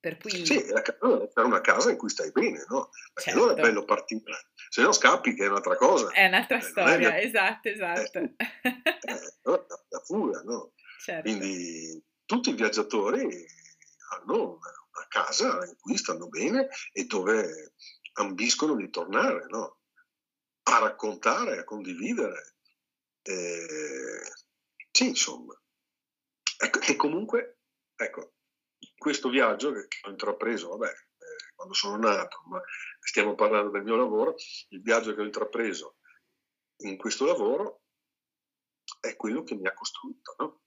Per 0.00 0.16
cui... 0.16 0.46
Sì, 0.46 0.56
è 0.56 1.40
una 1.40 1.60
casa 1.60 1.90
in 1.90 1.98
cui 1.98 2.08
stai 2.08 2.32
bene, 2.32 2.64
no? 2.68 2.88
Perché 3.12 3.30
certo. 3.30 3.38
allora 3.38 3.52
è 3.52 3.56
certo. 3.56 3.70
bello 3.70 3.84
partire, 3.84 4.50
se 4.70 4.80
no 4.80 4.92
scappi 4.92 5.34
che 5.34 5.44
è 5.44 5.48
un'altra 5.48 5.76
cosa. 5.76 6.10
È 6.10 6.24
un'altra 6.24 6.56
eh, 6.56 6.62
storia, 6.62 7.14
è... 7.16 7.24
esatto, 7.24 7.68
esatto. 7.68 8.18
Eh, 8.18 8.36
eh, 8.62 9.66
la 9.88 10.00
fuga, 10.02 10.40
no? 10.42 10.72
Certo. 11.00 11.28
Quindi 11.28 12.02
tutti 12.24 12.48
i 12.48 12.54
viaggiatori 12.54 13.46
hanno 14.12 14.58
una 14.58 15.06
casa 15.08 15.66
in 15.66 15.76
cui 15.78 15.98
stanno 15.98 16.28
bene 16.28 16.68
e 16.92 17.04
dove 17.04 17.74
ambiscono 18.14 18.76
di 18.76 18.88
tornare, 18.88 19.46
no? 19.50 19.80
A 20.62 20.78
raccontare, 20.78 21.58
a 21.58 21.64
condividere. 21.64 22.56
Eh, 23.22 24.32
sì, 24.90 25.08
insomma. 25.08 25.54
Ecco, 26.56 26.80
e 26.80 26.96
comunque, 26.96 27.58
ecco, 27.96 28.32
questo 28.96 29.28
viaggio 29.28 29.72
che 29.72 29.88
ho 30.02 30.10
intrapreso, 30.10 30.68
vabbè, 30.68 30.88
eh, 30.88 31.52
quando 31.54 31.74
sono 31.74 31.96
nato, 31.96 32.42
ma 32.46 32.60
stiamo 33.00 33.34
parlando 33.34 33.70
del 33.70 33.82
mio 33.82 33.96
lavoro, 33.96 34.34
il 34.68 34.82
viaggio 34.82 35.14
che 35.14 35.20
ho 35.20 35.24
intrapreso 35.24 35.96
in 36.82 36.96
questo 36.96 37.26
lavoro 37.26 37.82
è 39.00 39.16
quello 39.16 39.42
che 39.42 39.54
mi 39.54 39.66
ha 39.66 39.74
costruito, 39.74 40.34
no? 40.38 40.62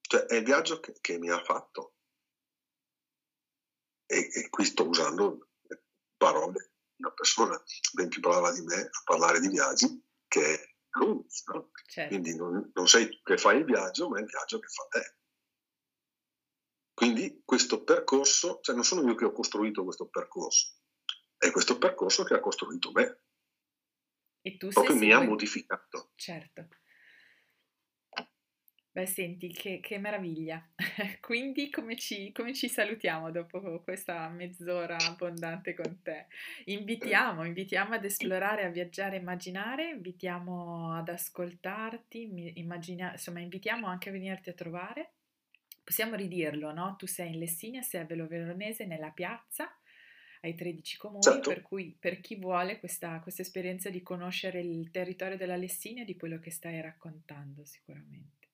Cioè 0.00 0.24
è 0.24 0.36
il 0.36 0.44
viaggio 0.44 0.80
che, 0.80 0.94
che 1.00 1.18
mi 1.18 1.30
ha 1.30 1.42
fatto. 1.42 1.94
E, 4.06 4.28
e, 4.30 4.48
qui 4.50 4.64
sto 4.64 4.86
usando 4.86 5.48
parole 6.18 6.72
di 6.94 7.02
una 7.02 7.12
persona 7.12 7.62
ben 7.94 8.08
più 8.08 8.20
brava 8.20 8.52
di 8.52 8.60
me 8.60 8.80
a 8.82 9.02
parlare 9.04 9.40
di 9.40 9.48
viaggi, 9.48 10.04
che 10.28 10.54
è 10.54 10.74
lui. 10.98 11.24
No? 11.46 11.70
Certo. 11.86 12.08
Quindi 12.08 12.36
non, 12.36 12.70
non 12.74 12.88
sei 12.88 13.08
tu 13.08 13.22
che 13.22 13.38
fai 13.38 13.58
il 13.58 13.64
viaggio, 13.64 14.08
ma 14.08 14.18
è 14.18 14.20
il 14.20 14.26
viaggio 14.26 14.58
che 14.58 14.68
fa 14.68 14.86
te. 14.90 15.16
Quindi 16.94 17.42
questo 17.44 17.82
percorso, 17.84 18.60
cioè 18.60 18.74
non 18.74 18.84
sono 18.84 19.06
io 19.08 19.14
che 19.14 19.24
ho 19.24 19.32
costruito 19.32 19.84
questo 19.84 20.08
percorso, 20.08 20.74
è 21.36 21.50
questo 21.50 21.78
percorso 21.78 22.22
che 22.22 22.34
ha 22.34 22.40
costruito 22.40 22.92
me. 22.92 23.20
E 24.42 24.56
tu 24.56 24.68
Proprio 24.68 24.96
mi 24.96 25.12
ha 25.12 25.20
modificato. 25.20 26.10
Certo. 26.16 26.68
Beh, 28.94 29.06
senti, 29.06 29.48
che, 29.48 29.80
che 29.80 29.96
meraviglia. 29.96 30.62
Quindi 31.22 31.70
come 31.70 31.96
ci, 31.96 32.30
come 32.30 32.52
ci, 32.52 32.68
salutiamo 32.68 33.30
dopo 33.30 33.80
questa 33.82 34.28
mezz'ora 34.28 34.98
abbondante 34.98 35.72
con 35.72 36.02
te? 36.02 36.26
Invitiamo, 36.66 37.44
invitiamo 37.44 37.94
ad 37.94 38.04
esplorare, 38.04 38.64
a 38.64 38.68
viaggiare, 38.68 39.16
immaginare, 39.16 39.92
invitiamo 39.92 40.94
ad 40.94 41.08
ascoltarti, 41.08 42.58
immagina, 42.58 43.12
insomma, 43.12 43.40
invitiamo 43.40 43.86
anche 43.86 44.10
a 44.10 44.12
venirti 44.12 44.50
a 44.50 44.54
trovare 44.54 45.14
possiamo 45.82 46.14
ridirlo, 46.14 46.72
no? 46.72 46.96
Tu 46.98 47.06
sei 47.06 47.32
in 47.32 47.38
Lessinia, 47.38 47.82
sei 47.82 48.00
a 48.02 48.04
Velo 48.04 48.26
Veronese, 48.26 48.86
nella 48.86 49.10
piazza, 49.10 49.70
ai 50.42 50.54
13 50.54 50.96
comuni, 50.96 51.22
certo. 51.22 51.50
per 51.50 51.62
cui 51.62 51.96
per 51.98 52.20
chi 52.20 52.36
vuole 52.36 52.78
questa, 52.78 53.20
questa, 53.20 53.42
esperienza 53.42 53.90
di 53.90 54.02
conoscere 54.02 54.60
il 54.60 54.90
territorio 54.90 55.36
della 55.36 55.56
Lessinia, 55.56 56.04
di 56.04 56.16
quello 56.16 56.38
che 56.38 56.50
stai 56.50 56.80
raccontando 56.80 57.64
sicuramente. 57.64 58.48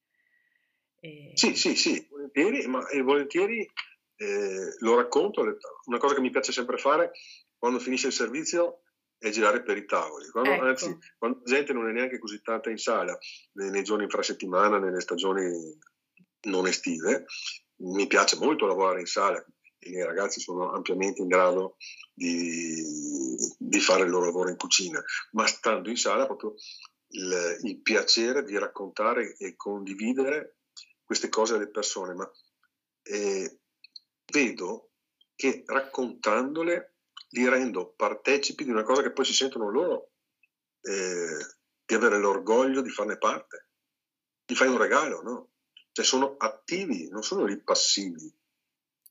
E... 1.01 1.33
Sì, 1.35 1.55
sì, 1.55 1.75
sì, 1.75 2.07
volentieri, 2.11 2.67
ma 2.67 2.85
volentieri 3.03 3.71
eh, 4.17 4.75
lo 4.81 4.97
racconto, 4.97 5.43
una 5.87 5.99
cosa 5.99 6.15
che 6.15 6.21
mi 6.21 6.31
piace 6.31 6.53
sempre 6.53 6.77
fare 6.77 7.13
quando 7.57 7.79
finisce 7.79 8.09
il 8.09 8.13
servizio 8.13 8.83
è 9.19 9.31
girare 9.31 9.63
per 9.63 9.77
i 9.77 9.85
tavoli. 9.85 10.29
Quando, 10.29 10.51
ecco. 10.51 10.65
Anzi, 10.65 10.99
quando 11.17 11.39
la 11.45 11.53
gente 11.53 11.73
non 11.73 11.89
è 11.89 11.93
neanche 11.93 12.19
così 12.19 12.41
tanta 12.41 12.71
in 12.71 12.79
sala, 12.79 13.17
nei, 13.53 13.71
nei 13.71 13.83
giorni 13.83 14.05
infrasettimana, 14.05 14.79
nelle 14.79 15.01
stagioni 15.01 15.51
non 16.43 16.67
estive, 16.67 17.25
mi 17.81 18.07
piace 18.07 18.37
molto 18.37 18.67
lavorare 18.67 19.01
in 19.01 19.07
sala, 19.07 19.45
i 19.81 19.91
miei 19.91 20.05
ragazzi 20.05 20.41
sono 20.41 20.73
ampiamente 20.73 21.23
in 21.23 21.29
grado 21.29 21.77
di, 22.13 22.83
di, 23.57 23.81
fare 23.81 24.05
il 24.05 24.11
loro 24.11 24.27
lavoro 24.27 24.51
in 24.51 24.57
cucina, 24.57 25.01
ma 25.33 25.47
stando 25.47 25.89
in 25.89 25.97
sala 25.97 26.27
proprio 26.27 26.55
il, 27.11 27.59
il, 27.63 27.81
piacere 27.81 28.43
di 28.43 28.59
raccontare 28.59 29.37
e 29.37 29.55
condividere 29.57 30.57
queste 31.05 31.29
cose 31.29 31.55
alle 31.55 31.71
persone, 31.71 32.15
ma 32.15 32.31
eh, 33.03 33.61
vedo 34.33 34.91
che 35.35 35.63
raccontandole 35.65 36.97
li 37.31 37.49
rendo 37.49 37.93
partecipi 37.95 38.65
di 38.65 38.71
una 38.71 38.83
cosa 38.83 39.03
che 39.03 39.13
poi 39.13 39.25
si 39.25 39.33
sentono 39.33 39.71
loro 39.71 40.11
eh, 40.81 41.47
di 41.85 41.95
avere 41.95 42.19
l'orgoglio 42.19 42.83
di 42.83 42.91
farne 42.91 43.17
parte. 43.17 43.69
Gli 44.45 44.55
fai 44.55 44.69
un 44.69 44.79
regalo, 44.79 45.23
no? 45.23 45.51
Cioè 45.99 46.07
sono 46.07 46.37
attivi, 46.37 47.09
non 47.09 47.25
sono 47.25 47.45
lì 47.45 47.61
passivi. 47.61 48.33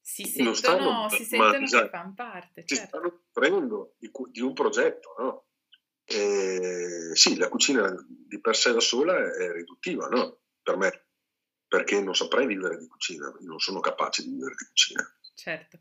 Si 0.02 0.24
sentono, 0.24 0.54
stanno, 0.56 1.10
si 1.10 1.26
sentono 1.26 1.66
che 1.68 1.90
fanno 1.90 2.14
parte. 2.16 2.64
Si 2.66 2.76
certo. 2.76 2.88
stanno 2.88 3.24
prendendo 3.30 3.96
di, 3.98 4.10
di, 4.30 4.40
un 4.40 4.54
progetto, 4.54 5.14
no? 5.18 5.48
E, 6.06 7.10
sì, 7.14 7.36
la 7.36 7.50
cucina 7.50 7.94
di 8.26 8.40
per 8.40 8.56
sé 8.56 8.72
da 8.72 8.80
sola 8.80 9.18
è 9.18 9.52
riduttiva, 9.52 10.08
no? 10.08 10.44
Per 10.64 10.78
me, 10.78 11.08
perché 11.68 12.02
non 12.02 12.16
saprei 12.16 12.48
vivere 12.48 12.78
di 12.78 12.88
cucina, 12.88 13.36
non 13.42 13.60
sono 13.60 13.82
capace 13.82 14.24
di 14.24 14.30
vivere 14.30 14.56
di 14.58 14.66
cucina. 14.66 15.20
Certo. 15.36 15.80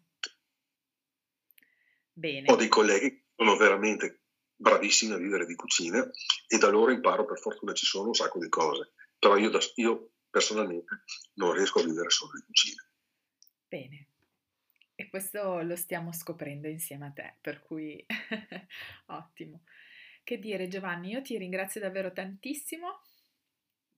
Bene. 2.14 2.50
Ho 2.50 2.56
dei 2.56 2.68
colleghi 2.68 3.10
che 3.10 3.26
sono 3.36 3.56
veramente 3.56 4.22
bravissimi 4.56 5.12
a 5.12 5.18
vivere 5.18 5.46
di 5.46 5.54
cucina 5.54 6.04
e 6.48 6.58
da 6.58 6.66
loro 6.68 6.90
imparo, 6.90 7.24
per 7.24 7.38
fortuna 7.38 7.74
ci 7.74 7.86
sono 7.86 8.08
un 8.08 8.14
sacco 8.14 8.40
di 8.40 8.48
cose, 8.48 8.94
però 9.20 9.36
io, 9.36 9.50
da, 9.50 9.60
io 9.76 10.10
personalmente 10.36 11.00
non 11.36 11.54
riesco 11.54 11.80
a 11.80 11.84
vivere 11.84 12.10
solo 12.10 12.32
di 12.34 12.44
cucina. 12.44 12.82
Bene. 13.66 14.08
E 14.94 15.08
questo 15.08 15.62
lo 15.62 15.76
stiamo 15.76 16.12
scoprendo 16.12 16.68
insieme 16.68 17.06
a 17.06 17.10
te, 17.10 17.36
per 17.40 17.62
cui 17.62 18.04
ottimo. 19.06 19.62
Che 20.22 20.38
dire 20.38 20.68
Giovanni, 20.68 21.12
io 21.12 21.22
ti 21.22 21.38
ringrazio 21.38 21.80
davvero 21.80 22.12
tantissimo 22.12 23.00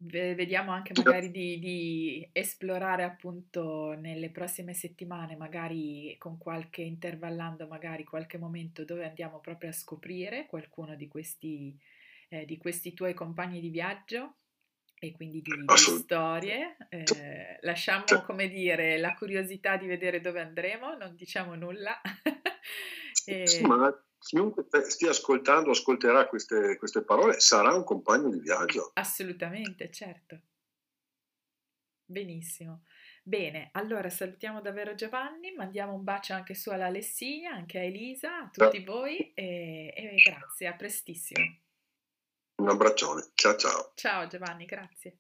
vediamo 0.01 0.70
anche 0.70 0.93
magari 0.95 1.32
di, 1.32 1.59
di, 1.59 2.28
esplorare 2.30 3.03
appunto 3.03 3.97
nelle 3.99 4.30
prossime 4.30 4.72
settimane, 4.72 5.34
magari 5.34 6.14
con 6.18 6.39
qualche 6.39 6.82
intervallando, 6.82 7.66
magari 7.66 8.05
qualche 8.05 8.39
momento 8.39 8.84
dove 8.84 9.05
andiamo 9.05 9.41
proprio 9.41 9.70
a 9.70 9.72
scoprire 9.72 10.47
qualcuno 10.47 10.95
di 10.95 11.09
questi, 11.09 11.76
eh, 12.28 12.45
di 12.45 12.59
questi 12.59 12.95
tuoi 12.95 13.12
compagni 13.12 13.61
di 13.61 13.70
viaggio 13.70 14.36
e 14.99 15.12
quindi 15.12 15.40
di, 15.40 15.53
di 15.64 15.76
storie. 15.76 16.76
Eh, 16.88 17.59
lasciamo, 17.62 18.05
come 18.24 18.49
dire, 18.49 18.99
la 18.99 19.14
curiosità 19.14 19.76
di 19.76 19.86
vedere 19.86 20.20
dove 20.20 20.40
andremo, 20.40 20.96
non 20.96 21.14
diciamo 21.14 21.55
nulla. 21.55 22.01
e... 23.24 23.46
Sì, 23.46 23.62
ma 23.62 23.92
chiunque 24.18 24.66
stia 24.88 25.11
ascoltando, 25.11 25.70
ascolterà 25.70 26.26
queste, 26.26 26.76
queste 26.76 27.03
parole, 27.03 27.40
sarà 27.40 27.74
un 27.74 27.84
compagno 27.84 28.30
di 28.30 28.40
viaggio. 28.40 28.90
Assolutamente, 28.94 29.90
certo. 29.90 30.40
Benissimo. 32.05 32.84
Bene, 33.22 33.68
allora 33.72 34.09
salutiamo 34.09 34.62
davvero 34.62 34.94
Giovanni, 34.94 35.53
mandiamo 35.53 35.92
un 35.92 36.03
bacio 36.03 36.32
anche 36.32 36.55
su 36.55 36.70
alla 36.70 36.88
Lessinia, 36.88 37.53
anche 37.53 37.78
a 37.78 37.82
Elisa, 37.82 38.38
a 38.38 38.51
tutti 38.51 38.82
voi 38.82 39.34
e, 39.34 39.92
e 39.94 40.14
grazie, 40.24 40.66
a 40.66 40.72
prestissimo. 40.72 41.44
Un 42.59 42.68
abbraccione, 42.68 43.30
ciao 43.34 43.56
ciao. 43.56 43.92
Ciao 43.94 44.26
Giovanni, 44.26 44.64
grazie. 44.64 45.18